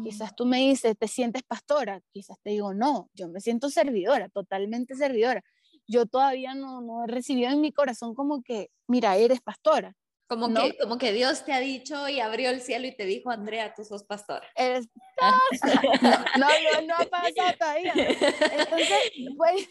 Quizás 0.02 0.34
tú 0.34 0.46
me 0.46 0.58
dices, 0.58 0.98
¿te 0.98 1.06
sientes 1.06 1.42
pastora? 1.44 2.02
Quizás 2.10 2.38
te 2.42 2.50
digo, 2.50 2.74
no, 2.74 3.08
yo 3.14 3.28
me 3.28 3.40
siento 3.40 3.70
servidora, 3.70 4.28
totalmente 4.28 4.96
servidora. 4.96 5.44
Yo 5.86 6.06
todavía 6.06 6.54
no, 6.54 6.80
no 6.80 7.04
he 7.04 7.06
recibido 7.06 7.50
en 7.50 7.60
mi 7.60 7.72
corazón 7.72 8.14
como 8.14 8.42
que, 8.42 8.70
mira, 8.88 9.16
eres 9.16 9.40
pastora. 9.40 9.94
Como, 10.30 10.46
que, 10.54 10.78
como 10.78 10.96
que 10.96 11.12
Dios 11.12 11.44
te 11.44 11.52
ha 11.52 11.58
dicho 11.58 12.08
y 12.08 12.20
abrió 12.20 12.50
el 12.50 12.60
cielo 12.60 12.86
y 12.86 12.94
te 12.94 13.04
dijo, 13.04 13.32
Andrea, 13.32 13.74
tú 13.74 13.82
sos 13.82 14.04
pastora. 14.04 14.46
Eres 14.54 14.88
no, 16.38 16.46
no, 16.46 16.86
no, 16.86 16.94
ha 16.94 17.06
pasado 17.06 17.52
todavía. 17.58 17.92
Entonces, 17.96 19.00
pues, 19.36 19.68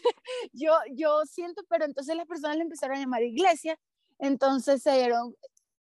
yo, 0.52 0.74
yo 0.92 1.22
siento, 1.24 1.62
pero 1.66 1.86
entonces 1.86 2.14
las 2.14 2.26
personas 2.26 2.58
le 2.58 2.64
empezaron 2.64 2.98
a 2.98 3.00
llamar 3.00 3.22
iglesia, 3.22 3.78
entonces 4.18 4.82
se 4.82 4.92
dieron, 4.92 5.34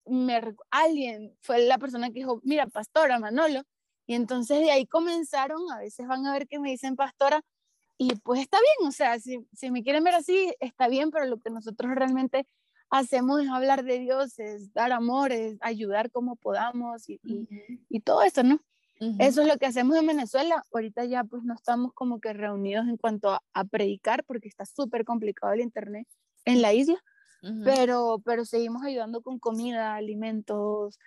me, 0.05 0.41
alguien 0.71 1.35
fue 1.41 1.59
la 1.59 1.77
persona 1.77 2.07
que 2.07 2.19
dijo, 2.19 2.39
mira, 2.45 2.65
pastora 2.67 3.19
Manolo, 3.19 3.63
y 4.07 4.13
entonces 4.13 4.61
de 4.61 4.71
ahí 4.71 4.85
comenzaron, 4.85 5.59
a 5.73 5.79
veces 5.79 6.07
van 6.07 6.25
a 6.25 6.31
ver 6.31 6.47
que 6.47 6.57
me 6.57 6.69
dicen 6.69 6.95
pastora, 6.95 7.41
y 7.97 8.15
pues 8.15 8.39
está 8.39 8.59
bien, 8.61 8.87
o 8.87 8.93
sea, 8.93 9.19
si, 9.19 9.45
si 9.51 9.71
me 9.71 9.83
quieren 9.83 10.05
ver 10.05 10.15
así, 10.15 10.55
está 10.61 10.87
bien, 10.87 11.11
pero 11.11 11.25
lo 11.25 11.37
que 11.37 11.49
nosotros 11.49 11.93
realmente 11.93 12.47
hacemos 12.89 13.41
es 13.41 13.49
hablar 13.49 13.83
de 13.83 13.99
Dios, 13.99 14.39
es 14.39 14.73
dar 14.73 14.91
amor, 14.91 15.31
es 15.31 15.57
ayudar 15.61 16.11
como 16.11 16.35
podamos 16.35 17.09
y, 17.09 17.19
y, 17.89 17.99
todo 18.01 18.23
eso, 18.23 18.43
¿no? 18.43 18.59
Eso 19.17 19.41
es 19.41 19.47
lo 19.47 19.57
que 19.57 19.65
hacemos 19.65 19.95
en 19.97 20.07
Venezuela. 20.07 20.63
Ahorita 20.73 21.05
ya 21.05 21.23
pues 21.23 21.43
no 21.43 21.53
estamos 21.53 21.93
como 21.93 22.19
que 22.19 22.33
reunidos 22.33 22.85
en 22.87 22.97
cuanto 22.97 23.31
a, 23.31 23.63
predicar 23.65 24.25
porque 24.25 24.49
está 24.49 24.65
súper 24.65 25.05
complicado 25.05 25.53
el 25.53 25.61
internet 25.61 26.07
en 26.43 26.61
la 26.61 26.73
isla, 26.73 27.01
pero, 27.63 28.21
pero 28.25 28.43
seguimos 28.43 28.83
ayudando 28.83 29.21
con 29.21 29.39
comida, 29.39 29.95
alimentos, 29.95 30.99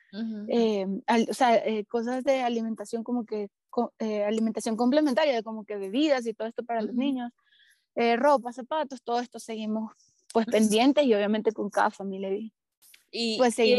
eh, 0.49 0.87
o 1.29 1.35
sea, 1.35 1.57
eh, 1.57 1.85
cosas 1.85 2.25
de 2.25 2.41
alimentación 2.41 3.05
como 3.05 3.27
que 3.27 3.51
eh, 3.99 4.25
alimentación 4.25 4.77
complementaria, 4.77 5.43
como 5.43 5.65
que 5.65 5.77
bebidas 5.77 6.27
y 6.27 6.33
todo 6.33 6.49
esto 6.49 6.65
para 6.65 6.81
los 6.81 6.95
niños, 6.95 7.31
ropa, 8.17 8.53
zapatos, 8.55 9.03
todo 9.03 9.21
esto 9.21 9.39
seguimos 9.39 9.93
pues 10.33 10.47
pendientes 10.47 11.05
y 11.05 11.15
obviamente 11.15 11.53
con 11.53 11.71
cada 11.71 11.91
familia. 11.91 12.31
Y, 13.11 13.37
pues 13.37 13.59
y, 13.59 13.75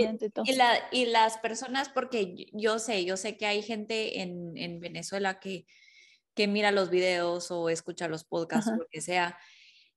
y, 0.45 0.53
la, 0.53 0.73
y, 0.91 1.05
las 1.05 1.39
personas, 1.39 1.89
porque 1.89 2.47
yo 2.53 2.77
sé, 2.77 3.03
yo 3.03 3.17
sé 3.17 3.35
que 3.35 3.47
hay 3.47 3.63
gente 3.63 4.21
en, 4.21 4.55
en 4.57 4.79
Venezuela 4.79 5.39
que, 5.39 5.65
que, 6.35 6.47
mira 6.47 6.71
los 6.71 6.91
videos 6.91 7.49
o 7.49 7.69
escucha 7.69 8.07
los 8.07 8.23
podcasts 8.23 8.69
o 8.71 8.75
lo 8.75 8.87
que 8.91 9.01
sea. 9.01 9.37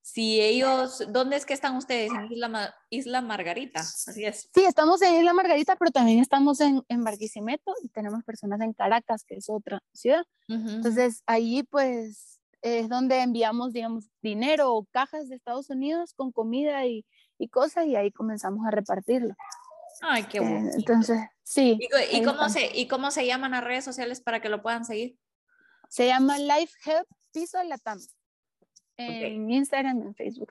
Si 0.00 0.40
ellos, 0.40 1.02
¿dónde 1.08 1.36
es 1.36 1.44
que 1.44 1.52
están 1.52 1.76
ustedes? 1.76 2.12
En 2.12 2.32
Isla, 2.32 2.74
Isla 2.90 3.20
Margarita, 3.20 3.80
así 3.80 4.24
es. 4.24 4.48
Sí, 4.54 4.64
estamos 4.64 5.02
en 5.02 5.16
Isla 5.16 5.34
Margarita, 5.34 5.76
pero 5.76 5.90
también 5.90 6.20
estamos 6.20 6.60
en, 6.60 6.82
en 6.88 7.04
Barquisimeto 7.04 7.74
y 7.82 7.88
tenemos 7.88 8.22
personas 8.24 8.60
en 8.62 8.72
Caracas, 8.72 9.24
que 9.24 9.34
es 9.34 9.50
otra 9.50 9.82
ciudad. 9.92 10.24
Entonces, 10.48 11.22
ahí 11.26 11.64
pues 11.64 12.35
es 12.66 12.88
donde 12.88 13.20
enviamos, 13.20 13.72
digamos, 13.72 14.10
dinero 14.22 14.74
o 14.74 14.84
cajas 14.86 15.28
de 15.28 15.36
Estados 15.36 15.70
Unidos 15.70 16.14
con 16.14 16.32
comida 16.32 16.84
y, 16.86 17.04
y 17.38 17.48
cosas 17.48 17.86
y 17.86 17.96
ahí 17.96 18.10
comenzamos 18.10 18.66
a 18.66 18.70
repartirlo. 18.70 19.34
Ay, 20.02 20.24
qué 20.24 20.40
bueno. 20.40 20.70
Eh, 20.70 20.74
entonces, 20.76 21.18
sí. 21.42 21.78
¿Y, 22.10 22.22
cómo 22.22 22.48
se, 22.48 22.70
¿Y 22.76 22.88
cómo 22.88 23.10
se 23.10 23.26
llaman 23.26 23.52
las 23.52 23.64
redes 23.64 23.84
sociales 23.84 24.20
para 24.20 24.40
que 24.40 24.48
lo 24.48 24.62
puedan 24.62 24.84
seguir? 24.84 25.16
Se 25.88 26.06
llama 26.06 26.38
Life 26.38 26.74
Help 26.84 27.08
Piso 27.32 27.62
Latam. 27.62 27.98
En 28.98 29.50
Instagram, 29.50 30.02
en 30.02 30.14
Facebook. 30.14 30.50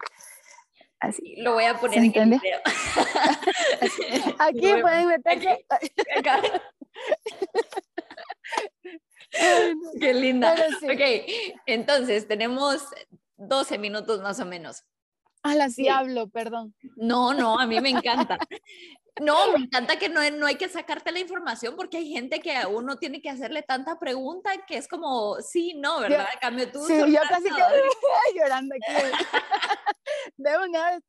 Así. 1.00 1.36
Lo 1.38 1.54
voy 1.54 1.66
a 1.66 1.78
poner 1.78 1.98
en 2.00 2.06
el 2.06 2.40
video. 2.40 2.60
Aquí 4.40 4.82
pueden 4.82 5.08
meterse. 5.08 5.66
acá. 6.18 6.42
Qué 10.00 10.14
linda. 10.14 10.54
Ok, 10.84 11.32
entonces 11.66 12.28
tenemos 12.28 12.84
12 13.38 13.78
minutos 13.78 14.22
más 14.22 14.40
o 14.40 14.46
menos. 14.46 14.84
A 15.44 15.56
la 15.56 15.70
sí 15.70 15.88
hablo, 15.88 16.28
perdón. 16.28 16.74
No, 16.96 17.34
no, 17.34 17.60
a 17.60 17.68
mí 17.68 17.80
me 17.80 17.90
encanta. 17.90 18.38
No, 19.22 19.54
me 19.54 19.64
encanta 19.64 19.98
que 19.98 20.10
no, 20.10 20.20
no 20.32 20.46
hay 20.46 20.56
que 20.56 20.68
sacarte 20.68 21.10
la 21.14 21.20
información 21.20 21.78
porque 21.78 21.96
hay 21.96 22.12
gente 22.12 22.42
que 22.42 22.54
a 22.58 22.68
uno 22.68 22.98
tiene 22.98 23.22
que 23.22 23.30
hacerle 23.30 23.64
tanta 23.64 23.98
pregunta 23.98 24.52
que 24.68 24.76
es 24.76 24.90
como, 24.90 25.38
sí, 25.42 25.74
no, 25.74 26.02
¿verdad? 26.02 26.28
Yo, 26.34 26.40
cambio 26.42 26.70
tú. 26.70 26.86
Sí, 26.86 26.98
yo 26.98 27.22
casi 27.30 27.46
que 27.46 27.50
llorando 28.36 28.76
aquí. 28.76 28.94
De 30.36 30.58
una 30.58 30.92
vez 30.92 31.04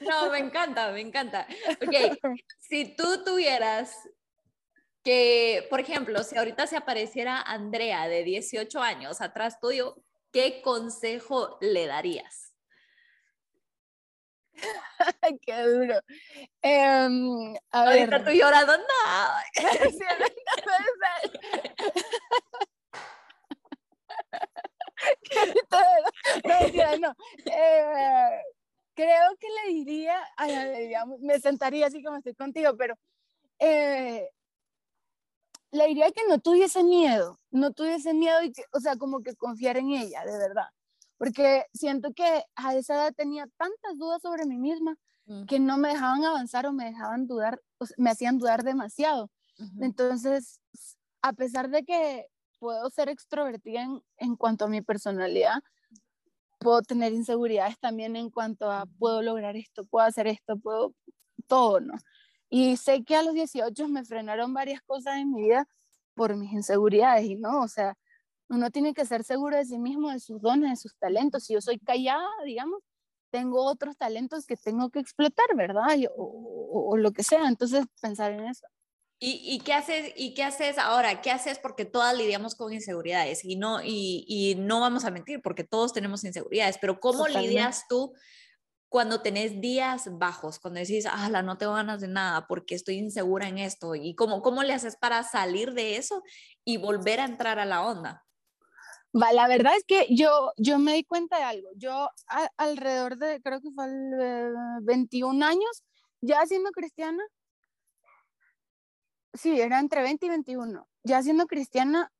No, 0.00 0.30
me 0.30 0.38
encanta, 0.38 0.92
me 0.92 1.00
encanta. 1.00 1.46
Ok, 1.82 2.18
si 2.58 2.94
tú 2.94 3.24
tuvieras 3.24 3.96
que, 5.02 5.66
por 5.70 5.80
ejemplo, 5.80 6.22
si 6.22 6.36
ahorita 6.36 6.66
se 6.66 6.76
apareciera 6.76 7.40
Andrea 7.40 8.08
de 8.08 8.24
18 8.24 8.80
años 8.80 9.20
atrás 9.20 9.60
tuyo, 9.60 9.96
¿qué 10.32 10.60
consejo 10.62 11.58
le 11.60 11.86
darías? 11.86 12.54
Qué 15.46 15.62
duro. 15.62 16.00
Um, 16.62 17.54
a 17.70 17.84
ahorita 17.84 18.18
ver. 18.18 18.24
tú 18.24 18.30
llorando, 18.32 18.76
no. 18.76 18.84
no, 26.44 26.96
no. 26.98 27.14
Eh, 27.46 28.42
creo 28.94 29.36
que 29.38 29.46
le 29.48 29.72
diría, 29.72 30.22
digamos, 30.78 31.20
me 31.20 31.38
sentaría 31.40 31.86
así 31.86 32.02
como 32.02 32.18
estoy 32.18 32.34
contigo, 32.34 32.76
pero 32.76 32.96
eh, 33.58 34.28
le 35.72 35.86
diría 35.86 36.10
que 36.10 36.26
no 36.28 36.38
tuviese 36.38 36.82
miedo, 36.82 37.38
no 37.50 37.72
tuviese 37.72 38.14
miedo 38.14 38.42
y 38.42 38.52
que, 38.52 38.64
o 38.72 38.80
sea, 38.80 38.96
como 38.96 39.22
que 39.22 39.36
confiar 39.36 39.76
en 39.76 39.90
ella, 39.90 40.24
de 40.24 40.38
verdad. 40.38 40.68
Porque 41.16 41.66
siento 41.72 42.12
que 42.12 42.44
a 42.56 42.74
esa 42.74 42.94
edad 42.94 43.14
tenía 43.14 43.46
tantas 43.56 43.98
dudas 43.98 44.22
sobre 44.22 44.46
mí 44.46 44.58
misma 44.58 44.96
mm. 45.26 45.44
que 45.44 45.60
no 45.60 45.76
me 45.78 45.88
dejaban 45.88 46.24
avanzar 46.24 46.66
o 46.66 46.72
me 46.72 46.86
dejaban 46.86 47.26
dudar, 47.26 47.60
o 47.78 47.84
me 47.98 48.10
hacían 48.10 48.38
dudar 48.38 48.64
demasiado. 48.64 49.30
Entonces, 49.78 50.58
a 51.20 51.34
pesar 51.34 51.68
de 51.68 51.84
que 51.84 52.26
puedo 52.58 52.88
ser 52.88 53.10
extrovertida 53.10 53.82
en, 53.82 54.02
en 54.16 54.36
cuanto 54.36 54.64
a 54.64 54.68
mi 54.68 54.80
personalidad, 54.80 55.62
puedo 56.58 56.80
tener 56.80 57.12
inseguridades 57.12 57.78
también 57.78 58.16
en 58.16 58.30
cuanto 58.30 58.70
a 58.70 58.86
puedo 58.98 59.20
lograr 59.20 59.56
esto, 59.56 59.84
puedo 59.84 60.06
hacer 60.06 60.26
esto, 60.26 60.58
puedo 60.58 60.94
todo, 61.46 61.80
¿no? 61.80 61.94
Y 62.50 62.76
sé 62.76 63.04
que 63.04 63.14
a 63.14 63.22
los 63.22 63.32
18 63.32 63.88
me 63.88 64.04
frenaron 64.04 64.52
varias 64.52 64.82
cosas 64.82 65.16
en 65.16 65.32
mi 65.32 65.42
vida 65.42 65.66
por 66.14 66.36
mis 66.36 66.52
inseguridades 66.52 67.24
y 67.24 67.36
no, 67.36 67.62
o 67.62 67.68
sea, 67.68 67.96
uno 68.48 68.70
tiene 68.70 68.92
que 68.92 69.06
ser 69.06 69.22
seguro 69.22 69.56
de 69.56 69.64
sí 69.64 69.78
mismo, 69.78 70.10
de 70.10 70.18
sus 70.18 70.40
dones, 70.40 70.70
de 70.70 70.76
sus 70.76 70.96
talentos. 70.96 71.44
Si 71.44 71.54
yo 71.54 71.60
soy 71.60 71.78
callada, 71.78 72.28
digamos, 72.44 72.82
tengo 73.30 73.64
otros 73.64 73.96
talentos 73.96 74.44
que 74.44 74.56
tengo 74.56 74.90
que 74.90 74.98
explotar, 74.98 75.46
¿verdad? 75.56 75.96
o, 76.16 76.96
lo 76.96 77.12
que 77.12 77.22
sea. 77.22 77.46
Entonces, 77.46 77.86
pensar 78.02 78.32
en 78.32 78.46
eso. 78.46 78.66
¿Y, 79.20 79.54
¿Y, 79.54 79.60
qué 79.60 79.74
haces, 79.74 80.12
¿Y 80.16 80.34
qué 80.34 80.42
haces 80.42 80.78
ahora? 80.78 81.20
¿Qué 81.20 81.30
haces? 81.30 81.58
Porque 81.60 81.84
todas 81.84 82.16
lidiamos 82.16 82.56
con 82.56 82.72
inseguridades 82.72 83.44
y 83.44 83.54
no, 83.54 83.80
y, 83.82 84.24
y 84.26 84.56
no 84.56 84.80
vamos 84.80 85.04
a 85.04 85.10
mentir 85.10 85.42
porque 85.42 85.62
todos 85.62 85.92
tenemos 85.92 86.24
inseguridades, 86.24 86.78
pero 86.80 86.98
¿cómo 86.98 87.28
lidias 87.28 87.84
tú 87.86 88.14
cuando 88.90 89.22
tenés 89.22 89.60
días 89.60 90.18
bajos, 90.18 90.58
cuando 90.58 90.80
decís, 90.80 91.06
ah, 91.08 91.28
no 91.42 91.56
tengo 91.56 91.74
ganas 91.74 92.00
de 92.00 92.08
nada 92.08 92.48
porque 92.48 92.74
estoy 92.74 92.96
insegura 92.96 93.46
en 93.48 93.58
esto, 93.58 93.94
y 93.94 94.16
cómo, 94.16 94.42
cómo 94.42 94.64
le 94.64 94.74
haces 94.74 94.96
para 94.96 95.22
salir 95.22 95.72
de 95.74 95.96
eso 95.96 96.24
y 96.64 96.76
volver 96.76 97.20
a 97.20 97.24
entrar 97.24 97.60
a 97.60 97.64
la 97.64 97.86
onda. 97.86 98.26
Va, 99.14 99.32
la 99.32 99.46
verdad 99.46 99.74
es 99.76 99.84
que 99.84 100.08
yo, 100.10 100.52
yo 100.56 100.80
me 100.80 100.94
di 100.94 101.04
cuenta 101.04 101.38
de 101.38 101.44
algo. 101.44 101.68
Yo 101.76 102.08
alrededor 102.56 103.16
de, 103.16 103.40
creo 103.40 103.60
que 103.60 103.70
fue 103.70 103.86
el 103.86 104.54
21 104.82 105.46
años, 105.46 105.84
ya 106.20 106.44
siendo 106.46 106.70
cristiana, 106.72 107.22
sí, 109.34 109.60
era 109.60 109.78
entre 109.78 110.02
20 110.02 110.26
y 110.26 110.28
21, 110.28 110.88
ya 111.04 111.22
siendo 111.22 111.46
cristiana 111.46 112.12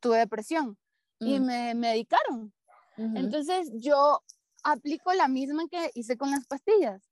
tuve 0.00 0.18
depresión 0.18 0.76
y 1.20 1.38
mm. 1.38 1.44
me 1.44 1.74
medicaron. 1.74 2.52
Entonces 2.96 3.70
yo 3.74 4.22
aplico 4.72 5.12
la 5.12 5.28
misma 5.28 5.68
que 5.68 5.90
hice 5.94 6.16
con 6.16 6.30
las 6.30 6.46
pastillas. 6.46 7.02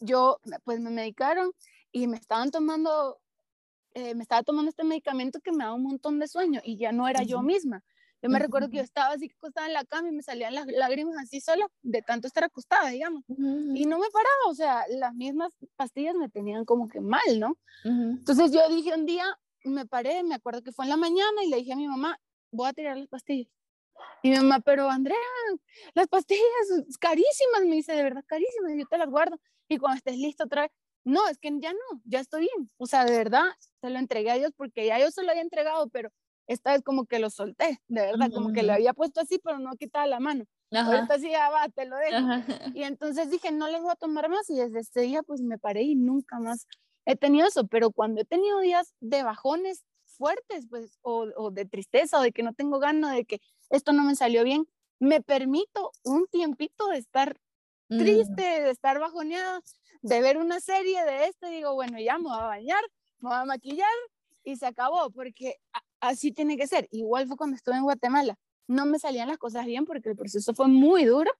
Yo, 0.00 0.38
pues 0.64 0.80
me 0.80 0.90
medicaron 0.90 1.52
y 1.92 2.06
me 2.06 2.16
estaban 2.16 2.50
tomando, 2.50 3.20
eh, 3.94 4.14
me 4.14 4.22
estaba 4.22 4.42
tomando 4.42 4.70
este 4.70 4.84
medicamento 4.84 5.40
que 5.40 5.52
me 5.52 5.64
daba 5.64 5.74
un 5.74 5.82
montón 5.84 6.18
de 6.18 6.28
sueño 6.28 6.60
y 6.64 6.76
ya 6.76 6.92
no 6.92 7.08
era 7.08 7.22
yo 7.22 7.42
misma. 7.42 7.82
Yo 8.22 8.30
me 8.30 8.38
recuerdo 8.38 8.70
que 8.70 8.78
yo 8.78 8.82
estaba 8.82 9.12
así 9.12 9.30
acostada 9.36 9.66
en 9.66 9.74
la 9.74 9.84
cama 9.84 10.08
y 10.08 10.12
me 10.12 10.22
salían 10.22 10.54
las 10.54 10.66
lágrimas 10.66 11.14
así 11.22 11.42
sola 11.42 11.66
de 11.82 12.00
tanto 12.00 12.26
estar 12.26 12.42
acostada, 12.44 12.88
digamos. 12.88 13.22
Y 13.28 13.84
no 13.84 13.98
me 13.98 14.06
paraba, 14.10 14.48
o 14.48 14.54
sea, 14.54 14.82
las 14.88 15.14
mismas 15.14 15.50
pastillas 15.76 16.14
me 16.14 16.30
tenían 16.30 16.64
como 16.64 16.88
que 16.88 17.02
mal, 17.02 17.20
¿no? 17.38 17.58
Entonces 17.84 18.50
yo 18.50 18.66
dije 18.70 18.94
un 18.94 19.04
día, 19.04 19.26
me 19.64 19.84
paré, 19.84 20.22
me 20.22 20.34
acuerdo 20.36 20.62
que 20.62 20.72
fue 20.72 20.86
en 20.86 20.90
la 20.90 20.96
mañana 20.96 21.44
y 21.44 21.50
le 21.50 21.56
dije 21.58 21.74
a 21.74 21.76
mi 21.76 21.86
mamá, 21.86 22.18
voy 22.50 22.68
a 22.68 22.72
tirar 22.72 22.96
las 22.96 23.08
pastillas. 23.08 23.52
Y 24.22 24.30
mi 24.30 24.36
mamá, 24.36 24.60
pero 24.60 24.88
Andrea, 24.88 25.16
las 25.94 26.08
pastillas 26.08 26.42
carísimas, 27.00 27.62
me 27.66 27.76
dice, 27.76 27.92
de 27.92 28.02
verdad 28.02 28.24
carísimas, 28.26 28.72
yo 28.76 28.86
te 28.86 28.98
las 28.98 29.08
guardo. 29.08 29.38
Y 29.68 29.78
cuando 29.78 29.98
estés 29.98 30.16
listo 30.16 30.44
otra 30.44 30.62
vez, 30.62 30.70
no, 31.04 31.28
es 31.28 31.38
que 31.38 31.50
ya 31.60 31.72
no, 31.72 32.00
ya 32.04 32.20
estoy 32.20 32.42
bien. 32.42 32.70
O 32.78 32.86
sea, 32.86 33.04
de 33.04 33.16
verdad, 33.16 33.44
se 33.80 33.90
lo 33.90 33.98
entregué 33.98 34.30
a 34.30 34.34
Dios 34.36 34.52
porque 34.56 34.86
ya 34.86 34.98
yo 34.98 35.10
se 35.10 35.22
lo 35.22 35.30
había 35.30 35.42
entregado, 35.42 35.88
pero 35.88 36.10
esta 36.46 36.72
vez 36.72 36.82
como 36.82 37.06
que 37.06 37.18
lo 37.18 37.30
solté, 37.30 37.80
de 37.88 38.00
verdad, 38.02 38.30
como 38.32 38.52
que 38.52 38.62
lo 38.62 38.72
había 38.72 38.94
puesto 38.94 39.20
así, 39.20 39.38
pero 39.38 39.58
no 39.58 39.72
quitaba 39.76 40.06
la 40.06 40.20
mano. 40.20 40.44
Ahorita 40.72 41.18
sí, 41.18 41.30
ya 41.30 41.50
va, 41.50 41.68
te 41.68 41.84
lo 41.86 41.96
dejo. 41.96 42.26
Y 42.74 42.82
entonces 42.82 43.30
dije, 43.30 43.52
no 43.52 43.68
les 43.68 43.80
voy 43.82 43.92
a 43.92 43.96
tomar 43.96 44.28
más 44.28 44.48
y 44.50 44.56
desde 44.56 44.80
ese 44.80 45.02
día 45.02 45.22
pues 45.22 45.40
me 45.40 45.58
paré 45.58 45.82
y 45.82 45.94
nunca 45.94 46.38
más 46.40 46.66
he 47.06 47.16
tenido 47.16 47.46
eso, 47.46 47.66
pero 47.66 47.90
cuando 47.90 48.22
he 48.22 48.24
tenido 48.24 48.60
días 48.60 48.94
de 49.00 49.22
bajones 49.22 49.84
fuertes, 50.04 50.66
pues, 50.68 50.98
o, 51.02 51.26
o 51.36 51.50
de 51.50 51.64
tristeza, 51.66 52.18
o 52.18 52.22
de 52.22 52.32
que 52.32 52.42
no 52.42 52.54
tengo 52.54 52.78
ganas, 52.78 53.14
de 53.14 53.24
que 53.24 53.40
esto 53.70 53.92
no 53.92 54.04
me 54.04 54.16
salió 54.16 54.44
bien, 54.44 54.66
me 55.00 55.20
permito 55.22 55.92
un 56.04 56.26
tiempito 56.28 56.88
de 56.88 56.98
estar 56.98 57.36
Mm. 57.90 57.98
triste, 57.98 58.42
de 58.42 58.70
estar 58.70 58.98
bajoneada, 59.00 59.60
de 60.02 60.20
ver 60.22 60.38
una 60.38 60.60
serie 60.60 61.04
de 61.04 61.26
esto, 61.26 61.48
y 61.48 61.52
digo, 61.56 61.74
bueno, 61.74 61.98
ya 62.00 62.18
me 62.18 62.24
voy 62.24 62.38
a 62.38 62.44
bañar, 62.46 62.82
me 63.20 63.28
voy 63.30 63.38
a 63.38 63.44
maquillar 63.44 63.88
y 64.44 64.56
se 64.56 64.66
acabó, 64.66 65.10
porque 65.10 65.56
así 66.00 66.32
tiene 66.32 66.56
que 66.56 66.66
ser. 66.66 66.88
Igual 66.90 67.26
fue 67.28 67.36
cuando 67.36 67.56
estuve 67.56 67.76
en 67.76 67.84
Guatemala, 67.84 68.36
no 68.68 68.86
me 68.86 68.98
salían 68.98 69.28
las 69.28 69.38
cosas 69.38 69.66
bien 69.66 69.84
porque 69.86 70.10
el 70.10 70.16
proceso 70.16 70.54
fue 70.54 70.68
muy 70.68 71.04
duro, 71.04 71.30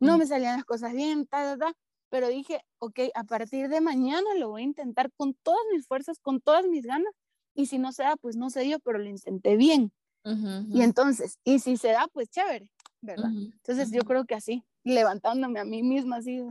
no 0.00 0.16
Mm. 0.16 0.18
me 0.18 0.26
salían 0.26 0.56
las 0.56 0.64
cosas 0.64 0.92
bien, 0.94 1.26
ta, 1.26 1.56
ta, 1.56 1.58
ta, 1.58 1.74
pero 2.10 2.28
dije, 2.28 2.60
ok, 2.78 3.00
a 3.14 3.24
partir 3.24 3.68
de 3.68 3.80
mañana 3.80 4.34
lo 4.38 4.50
voy 4.50 4.62
a 4.62 4.64
intentar 4.66 5.10
con 5.16 5.34
todas 5.34 5.62
mis 5.72 5.86
fuerzas, 5.86 6.18
con 6.20 6.40
todas 6.40 6.66
mis 6.66 6.84
ganas, 6.86 7.12
y 7.54 7.66
si 7.66 7.78
no 7.78 7.92
se 7.92 8.04
da, 8.04 8.16
pues 8.16 8.36
no 8.36 8.50
se 8.50 8.60
dio, 8.62 8.80
pero 8.80 8.98
lo 8.98 9.08
intenté 9.08 9.56
bien. 9.56 9.92
Ujú, 10.24 10.66
Y 10.78 10.82
entonces, 10.82 11.38
y 11.44 11.58
si 11.58 11.76
se 11.76 11.88
da, 11.88 12.06
pues 12.12 12.28
chévere, 12.30 12.70
¿verdad? 13.00 13.28
ujú, 13.30 13.50
Entonces 13.56 13.90
yo 13.92 14.02
creo 14.02 14.24
que 14.24 14.34
así, 14.34 14.64
levantándome 14.82 15.60
a 15.60 15.64
mí 15.64 15.82
misma 15.82 16.16
así. 16.16 16.42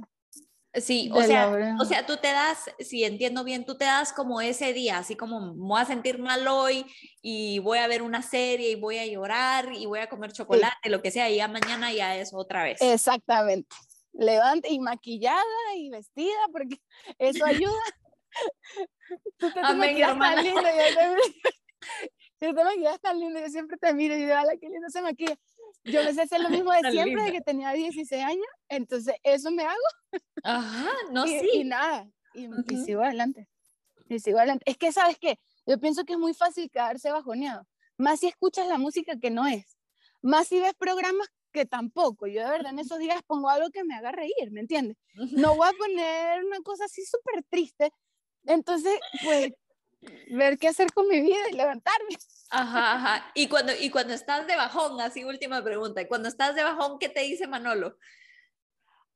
Sí, 0.75 1.12
o 1.13 1.21
sea, 1.21 1.55
o 1.79 1.86
sea, 1.86 2.05
tú 2.07 2.17
te 2.17 2.29
das, 2.29 2.65
si 2.79 3.03
entiendo 3.03 3.43
bien, 3.43 3.63
tú 3.63 3.77
te 3.77 3.86
das 3.86 4.12
como 4.12 4.41
ese 4.41 4.73
día, 4.73 4.97
así 4.97 5.15
como 5.15 5.53
me 5.53 5.67
voy 5.67 5.79
a 5.79 5.86
sentir 5.86 6.17
mal 6.17 6.47
hoy 6.47 6.83
y 7.21 7.59
voy 7.59 7.77
a 7.77 7.86
ver 7.88 8.01
una 8.01 8.23
serie 8.23 8.71
y 8.71 8.75
voy 8.75 8.97
a 8.97 9.05
llorar 9.05 9.71
y 9.71 9.86
voy 9.86 9.99
a 9.99 10.09
comer 10.09 10.31
chocolate, 10.33 10.89
lo 10.89 11.03
que 11.03 11.12
sea, 11.12 11.29
y 11.29 11.36
ya 11.38 11.47
mañana 11.47 11.93
ya 11.93 12.15
es 12.17 12.33
otra 12.33 12.63
vez. 12.63 12.79
Exactamente. 12.81 13.75
Levante 14.13 14.69
y 14.71 14.79
maquillada 14.79 15.43
y 15.75 15.89
vestida 15.89 16.47
porque 16.51 16.79
eso 17.19 17.45
ayuda. 17.45 17.71
Tú 19.38 19.51
te, 19.51 19.59
Amén, 19.62 19.97
hermana. 19.97 20.41
lindo. 20.41 20.62
Yo 22.43 22.53
te, 22.53 22.63
maquillas 22.63 22.99
tan 22.99 23.19
lindo. 23.19 23.39
Yo 23.39 23.47
siempre 23.47 23.77
te 23.77 23.93
miro 23.93 24.15
y 24.15 24.19
digo, 24.19 24.34
ala, 24.34 24.58
qué 24.58 24.67
lindo 24.67 24.89
se 24.89 25.01
maquilla. 25.01 25.38
Yo 25.86 26.03
me 26.03 26.13
sé 26.13 26.23
hacer 26.23 26.41
lo 26.41 26.49
mismo 26.63 26.73
de 26.73 26.91
siempre, 26.91 27.21
de 27.21 27.27
linda. 27.27 27.32
que 27.32 27.41
tenía 27.41 27.71
16 27.71 28.21
años. 28.23 28.45
Entonces, 28.67 29.15
eso 29.23 29.49
me 29.51 29.63
hago 29.63 29.77
Ajá, 30.43 30.89
no, 31.12 31.25
y, 31.25 31.39
sí. 31.39 31.49
y 31.53 31.63
nada. 31.63 32.10
Y, 32.34 32.43
y 32.43 32.47
Ujú. 32.47 32.86
sigo 32.86 33.01
adelante. 33.01 33.47
Y 34.10 34.19
sigo 34.19 34.39
adelante. 34.39 34.63
Es 34.67 34.77
que, 34.77 34.91
¿sabes 34.91 35.17
qué? 35.17 35.39
Yo 35.65 35.79
pienso 35.79 36.03
que 36.03 36.13
es 36.13 36.19
muy 36.19 36.34
fácil 36.34 36.69
quedarse 36.69 37.12
bajoneado. 37.12 37.65
Más 37.97 38.19
si 38.19 38.27
escuchas 38.27 38.67
la 38.67 38.77
música 38.77 39.17
que 39.17 39.29
no 39.29 39.47
es. 39.47 39.77
Más 40.21 40.47
si 40.47 40.60
ves 40.60 40.73
programas 40.77 41.27
que 41.53 41.65
tampoco. 41.65 42.27
Yo 42.27 42.43
de 42.43 42.49
verdad 42.49 42.73
en 42.73 42.79
esos 42.79 42.99
días 42.99 43.21
pongo 43.25 43.49
algo 43.49 43.69
que 43.69 43.86
me 43.86 43.95
haga 43.95 44.12
reír, 44.12 44.51
¿me 44.51 44.60
entiendes? 44.60 44.97
No 45.13 45.56
voy 45.56 45.69
a 45.69 45.71
poner 45.77 46.43
una 46.43 46.60
cosa 46.60 46.86
así 46.86 47.06
súper 47.06 47.43
triste. 47.49 47.91
Entonces, 48.45 48.99
pues, 49.23 49.53
ver 50.32 50.58
qué 50.58 50.67
hacer 50.67 50.91
con 50.91 51.08
mi 51.08 51.21
vida 51.21 51.49
y 51.49 51.53
levantarme. 51.53 52.17
Ajá, 52.55 52.93
ajá. 52.93 53.31
Y 53.33 53.47
cuando, 53.47 53.73
y 53.73 53.89
cuando 53.89 54.13
estás 54.13 54.45
de 54.45 54.55
bajón, 54.55 55.01
así 55.01 55.23
última 55.23 55.63
pregunta, 55.63 56.03
y 56.03 56.07
cuando 56.07 56.29
estás 56.29 56.53
de 56.53 56.63
bajón, 56.63 56.99
¿qué 56.99 57.09
te 57.09 57.21
dice 57.21 57.47
Manolo? 57.47 57.97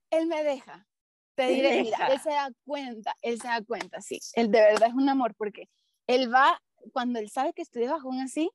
Él 0.09 0.25
me 0.25 0.43
deja. 0.43 0.87
Te 1.35 1.47
diré, 1.49 1.83
mira, 1.83 2.07
él 2.11 2.19
se 2.19 2.31
da 2.31 2.49
cuenta, 2.65 3.13
él 3.21 3.39
se 3.39 3.47
da 3.47 3.61
cuenta, 3.61 4.01
sí. 4.01 4.19
Él 4.33 4.49
de 4.49 4.59
verdad 4.59 4.89
es 4.89 4.95
un 4.95 5.07
amor 5.07 5.35
porque 5.35 5.69
él 6.07 6.33
va, 6.33 6.59
cuando 6.93 7.19
él 7.19 7.29
sabe 7.29 7.53
que 7.53 7.61
estoy 7.61 7.83
de 7.83 7.89
bajón 7.89 8.19
así, 8.21 8.49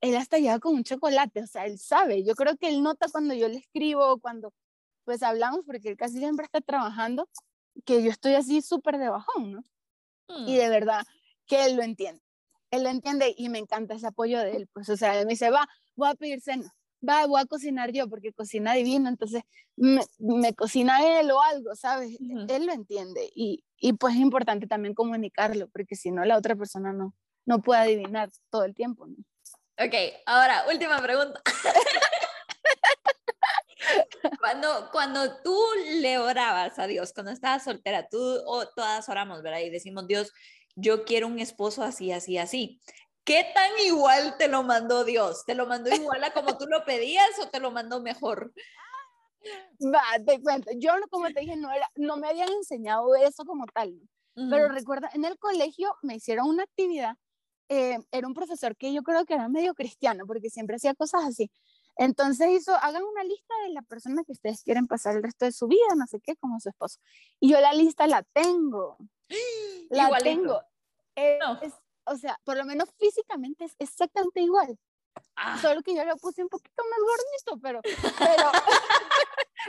él 0.00 0.16
hasta 0.16 0.38
llega 0.38 0.58
con 0.58 0.74
un 0.74 0.84
chocolate, 0.84 1.42
o 1.42 1.46
sea, 1.46 1.66
él 1.66 1.78
sabe. 1.78 2.24
Yo 2.24 2.34
creo 2.34 2.56
que 2.56 2.68
él 2.68 2.82
nota 2.82 3.08
cuando 3.12 3.34
yo 3.34 3.46
le 3.48 3.58
escribo, 3.58 4.18
cuando 4.20 4.54
pues 5.04 5.22
hablamos, 5.22 5.66
porque 5.66 5.90
él 5.90 5.98
casi 5.98 6.16
siempre 6.16 6.46
está 6.46 6.62
trabajando, 6.62 7.28
que 7.84 8.02
yo 8.02 8.10
estoy 8.10 8.36
así 8.36 8.62
súper 8.62 8.96
de 8.96 9.10
bajón, 9.10 9.52
¿no? 9.52 9.60
y 10.28 10.54
Mm, 10.54 10.56
de 10.56 10.68
verdad 10.70 11.04
que 11.46 11.66
él 11.66 11.76
lo 11.76 11.82
entiende. 11.82 12.23
Él 12.74 12.84
lo 12.84 12.88
entiende 12.90 13.34
y 13.36 13.48
me 13.48 13.58
encanta 13.58 13.94
ese 13.94 14.06
apoyo 14.06 14.40
de 14.40 14.56
él. 14.56 14.68
Pues, 14.72 14.88
o 14.88 14.96
sea, 14.96 15.18
él 15.18 15.26
me 15.26 15.32
dice, 15.32 15.50
va, 15.50 15.68
voy 15.94 16.08
a 16.10 16.14
pedir 16.14 16.40
cena, 16.40 16.72
va, 17.06 17.26
voy 17.26 17.40
a 17.40 17.46
cocinar 17.46 17.92
yo 17.92 18.08
porque 18.08 18.32
cocina 18.32 18.74
divino, 18.74 19.08
entonces 19.08 19.42
me, 19.76 20.02
me 20.18 20.54
cocina 20.54 21.20
él 21.20 21.30
o 21.30 21.40
algo, 21.40 21.74
¿sabes? 21.74 22.16
Ujú. 22.20 22.46
Él 22.48 22.66
lo 22.66 22.72
entiende 22.72 23.30
y, 23.34 23.64
y 23.78 23.92
pues 23.94 24.14
es 24.14 24.20
importante 24.20 24.66
también 24.66 24.94
comunicarlo 24.94 25.68
porque 25.68 25.96
si 25.96 26.10
no 26.10 26.24
la 26.24 26.36
otra 26.36 26.56
persona 26.56 26.92
no, 26.92 27.14
no 27.46 27.60
puede 27.60 27.80
adivinar 27.80 28.30
todo 28.50 28.64
el 28.64 28.74
tiempo. 28.74 29.06
¿no? 29.06 29.16
Ok, 29.78 29.94
ahora, 30.26 30.64
última 30.70 31.00
pregunta. 31.02 31.40
Cuando, 34.40 34.88
cuando 34.90 35.42
tú 35.42 35.58
le 36.00 36.18
orabas 36.18 36.78
a 36.78 36.86
Dios, 36.86 37.12
cuando 37.12 37.32
estabas 37.32 37.64
soltera, 37.64 38.08
tú 38.08 38.18
o 38.46 38.66
todas 38.68 39.08
oramos, 39.08 39.42
¿verdad? 39.42 39.60
Y 39.60 39.70
decimos, 39.70 40.06
Dios, 40.06 40.32
yo 40.76 41.04
quiero 41.04 41.26
un 41.28 41.38
esposo 41.38 41.82
así, 41.82 42.12
así, 42.12 42.38
así. 42.38 42.80
¿Qué 43.24 43.46
tan 43.54 43.70
igual 43.86 44.36
te 44.38 44.48
lo 44.48 44.62
mandó 44.62 45.04
Dios? 45.04 45.44
¿Te 45.46 45.54
lo 45.54 45.66
mandó 45.66 45.90
igual 45.90 46.22
a 46.24 46.32
como 46.32 46.58
tú 46.58 46.66
lo 46.66 46.84
pedías 46.84 47.38
o 47.40 47.48
te 47.48 47.60
lo 47.60 47.70
mandó 47.70 48.00
mejor? 48.02 48.52
Va, 49.80 50.02
te 50.24 50.40
cuento, 50.40 50.70
yo 50.78 50.92
como 51.10 51.30
te 51.32 51.40
dije, 51.40 51.56
no, 51.56 51.70
era, 51.72 51.90
no 51.96 52.16
me 52.16 52.28
habían 52.28 52.48
enseñado 52.50 53.14
eso 53.16 53.44
como 53.44 53.66
tal, 53.66 53.94
¿no? 53.98 54.08
Pero 54.48 54.68
Ujú, 54.68 54.68
recuerda, 54.68 55.10
en 55.14 55.24
el 55.24 55.36
colegio 55.38 55.94
me 56.02 56.16
hicieron 56.16 56.48
una 56.48 56.62
actividad, 56.62 57.16
eh, 57.68 57.98
era 58.12 58.26
un 58.28 58.34
profesor 58.34 58.76
que 58.76 58.92
yo 58.92 59.02
creo 59.02 59.24
que 59.24 59.34
era 59.34 59.48
medio 59.48 59.74
cristiano, 59.74 60.26
porque 60.26 60.50
siempre 60.50 60.76
hacía 60.76 60.94
cosas 60.94 61.24
así. 61.24 61.50
Entonces 61.96 62.48
hizo, 62.50 62.74
hagan 62.74 63.02
una 63.04 63.24
lista 63.24 63.54
de 63.64 63.70
la 63.70 63.82
persona 63.82 64.24
que 64.24 64.32
ustedes 64.32 64.62
quieren 64.62 64.86
pasar 64.86 65.16
el 65.16 65.22
resto 65.22 65.44
de 65.44 65.52
su 65.52 65.66
vida, 65.68 65.94
no 65.96 66.06
sé 66.06 66.20
qué, 66.20 66.36
como 66.36 66.60
su 66.60 66.68
esposo. 66.68 67.00
Y 67.40 67.50
yo 67.52 67.60
la 67.60 67.72
lista 67.72 68.06
la 68.06 68.22
tengo, 68.22 68.96
la 69.90 70.04
Igualito. 70.04 70.24
tengo. 70.24 70.62
Es- 71.14 71.38
No. 71.40 71.60
es- 71.62 71.74
o 72.06 72.16
sea, 72.16 72.38
por 72.44 72.56
lo 72.56 72.64
menos 72.64 72.88
físicamente 72.98 73.64
es 73.64 73.74
exactamente 73.78 74.40
igual, 74.40 74.78
Ah, 75.36 75.56
solo 75.62 75.80
que 75.82 75.94
yo 75.94 76.04
lo 76.04 76.16
puse 76.16 76.42
un 76.42 76.48
poquito 76.48 76.82
más 76.90 76.98
gordito, 77.00 77.60
pero, 77.62 77.80
pero, 78.18 78.50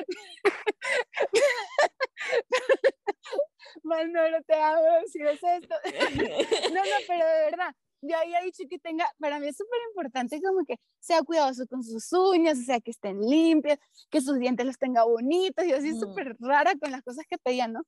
Manolo, 3.83 4.41
te 4.43 4.55
amo, 4.55 4.81
si 5.11 5.19
ves 5.21 5.39
esto. 5.43 5.75
No, 6.73 6.83
no, 6.83 6.97
pero 7.07 7.25
de 7.25 7.41
verdad, 7.51 7.75
yo 8.07 8.17
había 8.17 8.41
dicho 8.41 8.63
que 8.69 8.79
tenga, 8.79 9.05
para 9.19 9.39
mí 9.39 9.47
es 9.47 9.57
súper 9.57 9.79
importante 9.89 10.41
como 10.41 10.65
que 10.65 10.77
sea 10.99 11.21
cuidadoso 11.23 11.65
con 11.67 11.83
sus 11.83 12.11
uñas, 12.13 12.59
o 12.59 12.63
sea, 12.63 12.79
que 12.79 12.91
estén 12.91 13.19
limpias, 13.21 13.79
que 14.09 14.21
sus 14.21 14.37
dientes 14.39 14.65
los 14.65 14.77
tenga 14.77 15.03
bonitos, 15.03 15.65
yo 15.67 15.77
así 15.77 15.91
Ujú. 15.91 15.99
súper 15.99 16.35
rara 16.39 16.73
con 16.79 16.91
las 16.91 17.01
cosas 17.03 17.25
que 17.29 17.37
pedía, 17.37 17.67
¿no? 17.67 17.81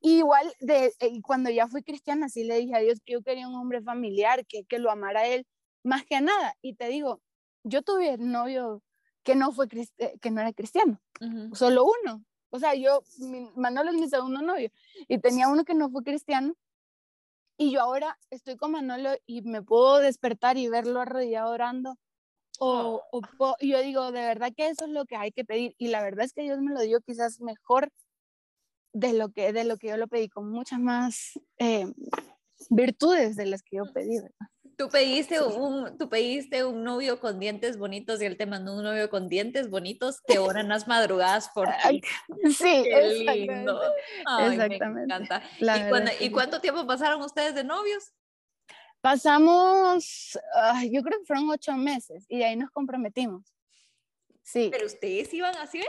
Y 0.00 0.18
igual, 0.18 0.52
de, 0.60 0.92
eh, 1.00 1.20
cuando 1.22 1.50
ya 1.50 1.66
fui 1.66 1.82
cristiana, 1.82 2.28
sí 2.28 2.44
le 2.44 2.58
dije 2.58 2.76
a 2.76 2.80
Dios 2.80 3.00
que 3.04 3.14
yo 3.14 3.22
quería 3.22 3.48
un 3.48 3.54
hombre 3.56 3.82
familiar, 3.82 4.46
que, 4.46 4.64
que 4.64 4.78
lo 4.78 4.90
amara 4.90 5.20
a 5.20 5.26
él 5.26 5.46
más 5.82 6.04
que 6.04 6.14
a 6.16 6.20
nada. 6.20 6.54
Y 6.62 6.74
te 6.74 6.88
digo, 6.88 7.20
yo 7.64 7.82
tuve 7.82 8.16
novio 8.18 8.82
que 9.24 9.34
no, 9.34 9.50
fue 9.52 9.66
eh, 9.98 10.18
que 10.20 10.30
no 10.30 10.40
era 10.40 10.52
cristiano, 10.52 11.00
ujú. 11.20 11.54
solo 11.54 11.84
uno. 12.02 12.24
O 12.50 12.58
sea, 12.58 12.74
yo, 12.74 13.02
mi- 13.18 13.50
Manolo 13.56 13.90
es 13.90 13.96
mi 13.96 14.08
segundo 14.08 14.40
novio, 14.40 14.70
y 15.08 15.18
tenía 15.18 15.48
uno 15.48 15.64
que 15.64 15.74
no 15.74 15.90
fue 15.90 16.02
cristiano, 16.02 16.54
y 17.58 17.72
yo 17.72 17.80
ahora 17.82 18.18
estoy 18.30 18.56
con 18.56 18.70
Manolo 18.72 19.10
y 19.26 19.42
me 19.42 19.60
puedo 19.62 19.98
despertar 19.98 20.56
y 20.56 20.68
verlo 20.68 21.00
arrodillado 21.00 21.50
orando. 21.52 21.96
O, 22.60 23.02
o 23.12 23.20
po- 23.20 23.56
y 23.60 23.70
yo 23.72 23.82
digo, 23.82 24.10
de 24.10 24.20
verdad 24.22 24.52
que 24.56 24.68
eso 24.68 24.86
es 24.86 24.90
lo 24.90 25.04
que 25.04 25.16
hay 25.16 25.30
que 25.32 25.44
pedir. 25.44 25.74
Y 25.78 25.88
la 25.88 26.02
verdad 26.02 26.24
es 26.24 26.32
que 26.32 26.42
Dios 26.42 26.58
me 26.60 26.72
lo 26.72 26.80
dio 26.80 27.00
quizás 27.00 27.40
mejor 27.40 27.90
de 28.92 29.12
lo 29.12 29.28
que, 29.30 29.52
de 29.52 29.64
lo 29.64 29.76
que 29.76 29.88
yo 29.88 29.96
lo 29.96 30.08
pedí, 30.08 30.28
con 30.28 30.50
muchas 30.50 30.80
más 30.80 31.38
eh, 31.58 31.86
virtudes 32.70 33.36
de 33.36 33.46
las 33.46 33.62
que 33.62 33.76
yo 33.76 33.84
pedí. 33.92 34.16
¿verdad? 34.18 34.48
Tú 34.78 34.88
pediste, 34.88 35.42
un, 35.42 35.98
tú 35.98 36.08
pediste 36.08 36.64
un 36.64 36.84
novio 36.84 37.18
con 37.18 37.40
dientes 37.40 37.76
bonitos 37.76 38.22
y 38.22 38.26
él 38.26 38.36
te 38.36 38.46
mandó 38.46 38.76
un 38.76 38.84
novio 38.84 39.10
con 39.10 39.28
dientes 39.28 39.68
bonitos 39.68 40.20
que 40.20 40.38
oran 40.38 40.68
las 40.68 40.86
madrugadas 40.86 41.48
por 41.48 41.68
ti. 41.88 42.00
Sí, 42.56 42.84
Qué 42.84 43.24
lindo. 43.24 43.80
Ay, 44.24 44.52
Exactamente. 44.52 45.08
Me 45.08 45.24
encanta. 45.24 45.42
¿Y, 45.58 46.18
que 46.18 46.24
¿Y 46.26 46.30
cuánto 46.30 46.60
tiempo 46.60 46.86
pasaron 46.86 47.20
ustedes 47.22 47.56
de 47.56 47.64
novios? 47.64 48.12
Pasamos, 49.00 50.38
ah, 50.54 50.84
yo 50.84 51.02
creo 51.02 51.18
que 51.18 51.26
fueron 51.26 51.50
ocho 51.50 51.72
meses 51.72 52.24
y 52.28 52.38
de 52.38 52.44
ahí 52.44 52.56
nos 52.56 52.70
comprometimos. 52.70 53.52
Sí, 54.42 54.68
Pero 54.70 54.86
ustedes 54.86 55.34
iban 55.34 55.56
así, 55.56 55.82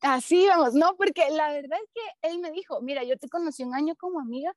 así 0.00 0.44
vamos, 0.48 0.74
no, 0.74 0.96
porque 0.96 1.30
la 1.30 1.52
verdad 1.52 1.78
es 1.84 1.90
que 1.94 2.28
él 2.30 2.40
me 2.40 2.50
dijo, 2.50 2.80
mira, 2.80 3.04
yo 3.04 3.16
te 3.16 3.28
conocí 3.28 3.62
un 3.62 3.76
año 3.76 3.94
como 3.94 4.18
amiga 4.18 4.52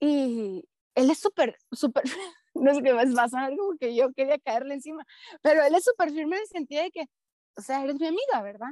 y 0.00 0.64
él 1.00 1.10
es 1.10 1.18
súper, 1.18 1.56
súper, 1.72 2.04
no 2.54 2.74
sé 2.74 2.82
qué 2.82 2.92
más 2.94 3.16
va 3.16 3.24
a 3.24 3.28
sonar 3.28 3.56
como 3.56 3.76
que 3.78 3.94
yo 3.94 4.12
quería 4.12 4.38
caerle 4.38 4.74
encima, 4.74 5.04
pero 5.42 5.62
él 5.64 5.74
es 5.74 5.84
súper 5.84 6.10
firme 6.10 6.36
en 6.36 6.42
el 6.42 6.48
sentido 6.48 6.82
de 6.82 6.90
que, 6.90 7.06
o 7.56 7.62
sea, 7.62 7.82
eres 7.82 7.96
mi 7.98 8.06
amiga, 8.06 8.42
¿verdad? 8.42 8.68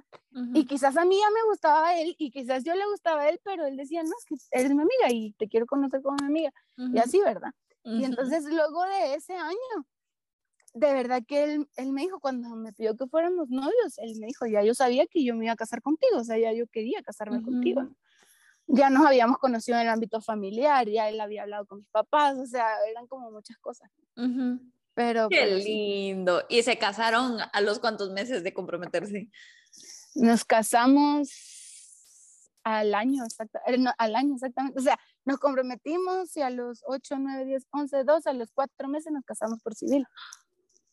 Y 0.55 0.65
quizás 0.65 0.97
a 0.97 1.05
mí 1.05 1.19
ya 1.19 1.31
me 1.31 1.43
gustaba 1.51 1.99
él 2.01 2.15
y 2.19 2.31
quizás 2.31 2.65
yo 2.65 2.75
le 2.75 2.87
gustaba 2.87 3.23
a 3.23 3.29
él, 3.29 3.41
pero 3.43 3.67
él 3.67 3.77
decía, 3.77 4.03
no, 4.03 4.11
es 4.11 4.25
que 4.25 4.37
eres 4.53 4.71
mi 4.75 4.83
amiga 4.83 5.11
y 5.11 5.33
te 5.33 5.49
quiero 5.49 5.67
conocer 5.67 6.01
como 6.03 6.17
mi 6.21 6.27
amiga, 6.27 6.53
y 6.77 6.99
así, 6.99 7.21
¿verdad? 7.21 7.51
Y 7.85 8.05
entonces 8.05 8.45
luego 8.45 8.85
de 8.85 9.15
ese 9.15 9.35
año, 9.35 9.87
de 10.75 10.93
verdad 10.93 11.23
que 11.27 11.43
él, 11.45 11.69
él 11.77 11.93
me 11.93 12.03
dijo, 12.03 12.21
cuando 12.21 12.51
me 12.51 12.73
pidió 12.73 12.97
que 12.97 13.07
fuéramos 13.07 13.49
novios, 13.49 13.99
él 13.99 14.13
me 14.21 14.27
dijo, 14.27 14.47
ya 14.47 14.63
yo 14.63 14.75
sabía 14.75 15.07
que 15.07 15.25
yo 15.25 15.35
me 15.35 15.47
iba 15.47 15.55
a 15.55 15.57
casar 15.57 15.81
contigo, 15.83 16.19
o 16.19 16.25
sea, 16.25 16.39
ya 16.39 16.53
yo 16.53 16.67
quería 16.67 17.03
casarme 17.03 17.43
contigo. 17.43 17.83
¿no? 17.83 17.97
Ya 18.69 18.91
nos 18.91 19.07
habíamos 19.07 19.39
conocido 19.39 19.79
en 19.79 19.83
el 19.85 19.89
ámbito 19.93 20.21
familiar, 20.21 20.89
ya 20.89 21.09
él 21.09 21.21
había 21.21 21.43
hablado 21.43 21.67
con 21.67 21.79
mis 21.79 21.89
papás, 21.89 22.37
o 22.39 22.47
sea, 22.47 22.67
eran 22.91 23.07
como 23.07 23.31
muchas 23.31 23.57
cosas. 23.59 23.91
Pero, 24.95 25.29
Qué 25.29 25.37
pero 25.41 25.59
sí. 25.59 25.65
lindo. 25.65 26.43
¿Y 26.49 26.63
se 26.63 26.77
casaron 26.79 27.39
a 27.53 27.61
los 27.61 27.79
cuantos 27.79 28.11
meses 28.11 28.43
de 28.43 28.53
comprometerse? 28.53 29.31
Nos 30.15 30.45
casamos 30.45 31.31
al 32.65 32.95
año, 32.95 33.25
exacta- 33.25 33.63
eh, 33.67 33.79
no, 33.79 33.93
al 33.97 34.15
año 34.17 34.35
exactamente. 34.35 34.79
O 34.79 34.83
sea, 34.83 34.99
nos 35.25 35.39
comprometimos 35.39 36.37
y 36.37 36.43
a 36.43 36.51
los 36.51 36.83
8, 36.87 37.17
9, 37.19 37.45
10, 37.45 37.67
11, 37.71 38.05
12, 38.05 38.29
a 38.29 38.33
los 38.35 38.51
4 38.53 38.89
meses 38.89 39.13
nos 39.13 39.25
casamos 39.25 39.61
por 39.63 39.75
civil. 39.75 40.05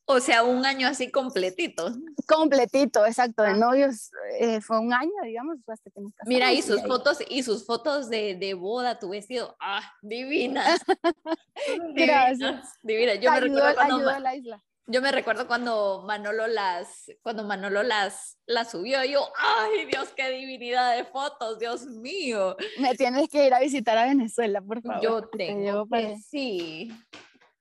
O 0.07 0.19
sea, 0.19 0.43
un 0.43 0.65
año 0.65 0.87
así 0.87 1.09
completito. 1.09 1.91
Completito, 2.27 3.05
exacto, 3.07 3.41
de 3.41 3.49
Ah. 3.49 3.55
novios 3.55 4.11
eh, 4.39 4.61
fue 4.61 4.79
un 4.79 4.93
año, 4.93 5.11
digamos, 5.23 5.57
hasta 5.67 5.89
que 5.89 5.99
nos 5.99 6.13
casamos. 6.13 6.27
Mira, 6.29 6.53
y 6.53 6.61
sus 6.61 6.81
fotos, 6.83 7.17
y 7.27 7.41
sus 7.41 7.65
fotos 7.65 8.07
de, 8.09 8.35
de 8.35 8.53
boda, 8.53 8.99
tu 8.99 9.09
vestido, 9.09 9.55
ah, 9.59 9.81
divina. 10.03 10.63
Gracias. 11.95 12.73
Divina. 12.83 13.15
Yo 13.15 13.31
me 13.31 13.39
recuerdo 13.39 13.75
cuando, 13.75 13.95
ayudó 13.95 14.11
Ma- 14.11 14.15
a 14.17 14.19
la 14.19 14.35
isla. 14.35 14.63
yo 14.87 15.01
me 15.01 15.11
recuerdo 15.11 15.47
cuando 15.47 16.03
Manolo 16.05 16.47
las, 16.47 17.05
cuando 17.23 17.43
Manolo 17.43 17.81
las, 17.83 18.37
las 18.45 18.71
subió, 18.71 19.03
yo, 19.05 19.27
ay, 19.37 19.85
Dios, 19.87 20.09
qué 20.15 20.29
divinidad 20.29 20.95
de 20.95 21.05
fotos, 21.05 21.57
Dios 21.59 21.85
mío. 21.87 22.55
Me 22.79 22.93
tienes 22.95 23.27
que 23.29 23.47
ir 23.47 23.53
a 23.53 23.59
visitar 23.59 23.97
a 23.97 24.05
Venezuela, 24.05 24.61
por 24.61 24.81
favor. 24.83 25.01
Yo 25.01 25.21
te 25.29 25.37
tengo 25.47 25.87
para- 25.87 26.15
sí. 26.17 26.91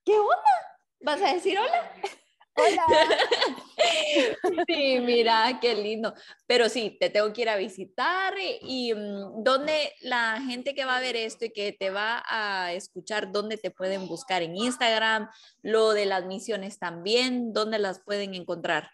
¿Qué 0.05 0.13
onda? 0.13 0.35
¿Vas 1.01 1.21
a 1.23 1.35
decir 1.35 1.59
hola? 1.59 1.91
Hola. 2.57 2.85
Sí, 4.67 5.01
mira, 5.01 5.59
qué 5.61 5.75
lindo. 5.75 6.15
Pero 6.47 6.69
sí, 6.69 6.97
te 6.99 7.11
tengo 7.11 7.33
que 7.33 7.43
ir 7.43 7.49
a 7.49 7.57
visitar 7.57 8.35
y 8.63 8.95
mm, 8.95 9.43
dónde 9.43 9.93
la 10.01 10.41
gente 10.41 10.75
que 10.75 10.85
va 10.85 10.97
a 10.97 11.01
ver 11.01 11.17
esto 11.17 11.45
y 11.45 11.53
que 11.53 11.73
te 11.73 11.91
va 11.91 12.23
a 12.27 12.73
escuchar, 12.73 13.33
dónde 13.33 13.57
te 13.57 13.71
pueden 13.71 14.07
buscar 14.07 14.43
en 14.43 14.57
Instagram, 14.57 15.29
lo 15.63 15.91
de 15.91 16.07
las 16.07 16.25
misiones 16.27 16.79
también, 16.79 17.53
dónde 17.53 17.79
las 17.79 18.01
pueden 18.01 18.35
encontrar. 18.35 18.91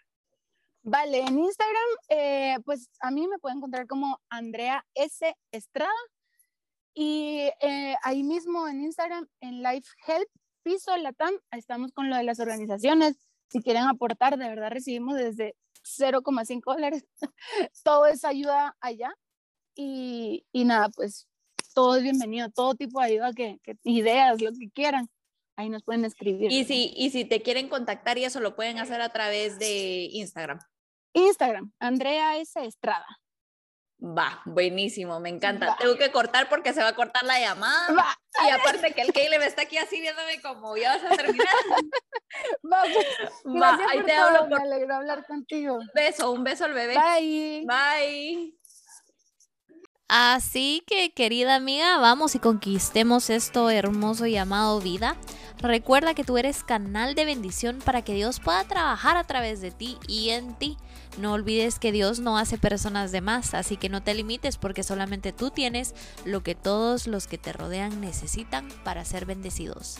Vale, 0.83 1.19
en 1.19 1.39
Instagram, 1.39 1.87
eh, 2.09 2.57
pues 2.65 2.89
a 2.99 3.11
mí 3.11 3.27
me 3.27 3.37
pueden 3.37 3.59
encontrar 3.59 3.85
como 3.87 4.19
Andrea 4.29 4.83
S. 4.95 5.35
Estrada. 5.51 5.91
Y 6.93 7.49
eh, 7.61 7.95
ahí 8.03 8.23
mismo 8.23 8.67
en 8.67 8.81
Instagram, 8.81 9.27
en 9.39 9.61
Life 9.61 9.87
Help 10.07 10.27
Piso 10.63 10.95
Latam, 10.97 11.33
estamos 11.51 11.91
con 11.91 12.09
lo 12.09 12.17
de 12.17 12.23
las 12.23 12.39
organizaciones. 12.39 13.15
Si 13.51 13.61
quieren 13.61 13.83
aportar, 13.83 14.37
de 14.37 14.47
verdad 14.47 14.71
recibimos 14.71 15.15
desde 15.15 15.55
0,5 15.83 16.61
dólares. 16.63 17.05
todo 17.83 18.05
es 18.05 18.23
ayuda 18.23 18.77
allá. 18.79 19.13
Y, 19.75 20.45
y 20.53 20.63
nada, 20.63 20.89
pues 20.89 21.27
todo 21.73 21.97
es 21.97 22.03
bienvenido, 22.03 22.49
todo 22.49 22.75
tipo 22.75 22.99
de 22.99 23.07
ayuda, 23.07 23.33
que, 23.33 23.59
que 23.63 23.77
ideas, 23.83 24.41
lo 24.41 24.51
que 24.53 24.69
quieran. 24.69 25.09
Ahí 25.57 25.69
nos 25.69 25.83
pueden 25.83 26.05
escribir. 26.05 26.51
Y 26.51 26.63
si, 26.63 26.93
y 26.95 27.09
si 27.09 27.25
te 27.25 27.41
quieren 27.41 27.67
contactar 27.67 28.17
y 28.17 28.23
eso 28.23 28.39
lo 28.39 28.55
pueden 28.55 28.79
hacer 28.79 29.01
a 29.01 29.09
través 29.09 29.59
de 29.59 30.07
Instagram. 30.11 30.59
Instagram, 31.13 31.73
Andrea 31.79 32.37
S. 32.37 32.63
Estrada. 32.65 33.05
Va, 34.03 34.41
buenísimo, 34.45 35.19
me 35.19 35.29
encanta. 35.29 35.67
Va. 35.67 35.77
Tengo 35.77 35.95
que 35.95 36.11
cortar 36.11 36.49
porque 36.49 36.73
se 36.73 36.81
va 36.81 36.87
a 36.89 36.95
cortar 36.95 37.23
la 37.23 37.39
llamada. 37.39 37.93
Va, 37.93 38.17
Y 38.47 38.49
aparte 38.49 38.93
que 38.93 39.01
el 39.01 39.13
Caleb 39.13 39.41
está 39.43 39.61
aquí 39.61 39.77
así 39.77 40.01
viéndome 40.01 40.41
como 40.41 40.75
ya 40.75 40.97
vas 40.97 41.11
a 41.11 41.15
terminar. 41.15 41.47
va, 42.71 42.81
pues. 42.81 43.05
Va, 43.45 43.77
Gracias 43.77 43.91
ahí 43.91 43.97
por 43.99 44.05
te 44.07 44.15
todo, 44.15 44.25
hablo 44.25 44.43
Me 44.43 44.49
por 44.49 44.61
alegró 44.61 44.95
hablar 44.95 45.25
contigo. 45.27 45.75
un 45.75 45.89
beso, 45.93 46.31
un 46.31 46.43
beso 46.43 46.65
al 46.65 46.73
bebé. 46.73 46.95
Bye. 46.95 47.65
Bye. 47.67 48.55
Así 50.07 50.83
que, 50.87 51.13
querida 51.13 51.55
amiga, 51.55 51.97
vamos 51.99 52.35
y 52.35 52.39
conquistemos 52.39 53.29
esto 53.29 53.69
hermoso 53.69 54.25
llamado 54.25 54.81
vida. 54.81 55.15
Recuerda 55.59 56.15
que 56.15 56.23
tú 56.23 56.37
eres 56.37 56.63
canal 56.63 57.13
de 57.13 57.23
bendición 57.23 57.79
para 57.85 58.01
que 58.01 58.13
Dios 58.15 58.39
pueda 58.39 58.63
trabajar 58.63 59.15
a 59.15 59.23
través 59.25 59.61
de 59.61 59.71
ti 59.71 59.97
y 60.07 60.31
en 60.31 60.55
ti. 60.55 60.75
No 61.17 61.33
olvides 61.33 61.77
que 61.77 61.91
Dios 61.91 62.19
no 62.19 62.37
hace 62.37 62.57
personas 62.57 63.11
de 63.11 63.21
más, 63.21 63.53
así 63.53 63.77
que 63.77 63.89
no 63.89 64.01
te 64.01 64.13
limites 64.13 64.57
porque 64.57 64.83
solamente 64.83 65.33
tú 65.33 65.51
tienes 65.51 65.93
lo 66.25 66.41
que 66.41 66.55
todos 66.55 67.07
los 67.07 67.27
que 67.27 67.37
te 67.37 67.53
rodean 67.53 68.01
necesitan 68.01 68.69
para 68.83 69.03
ser 69.05 69.25
bendecidos. 69.25 69.97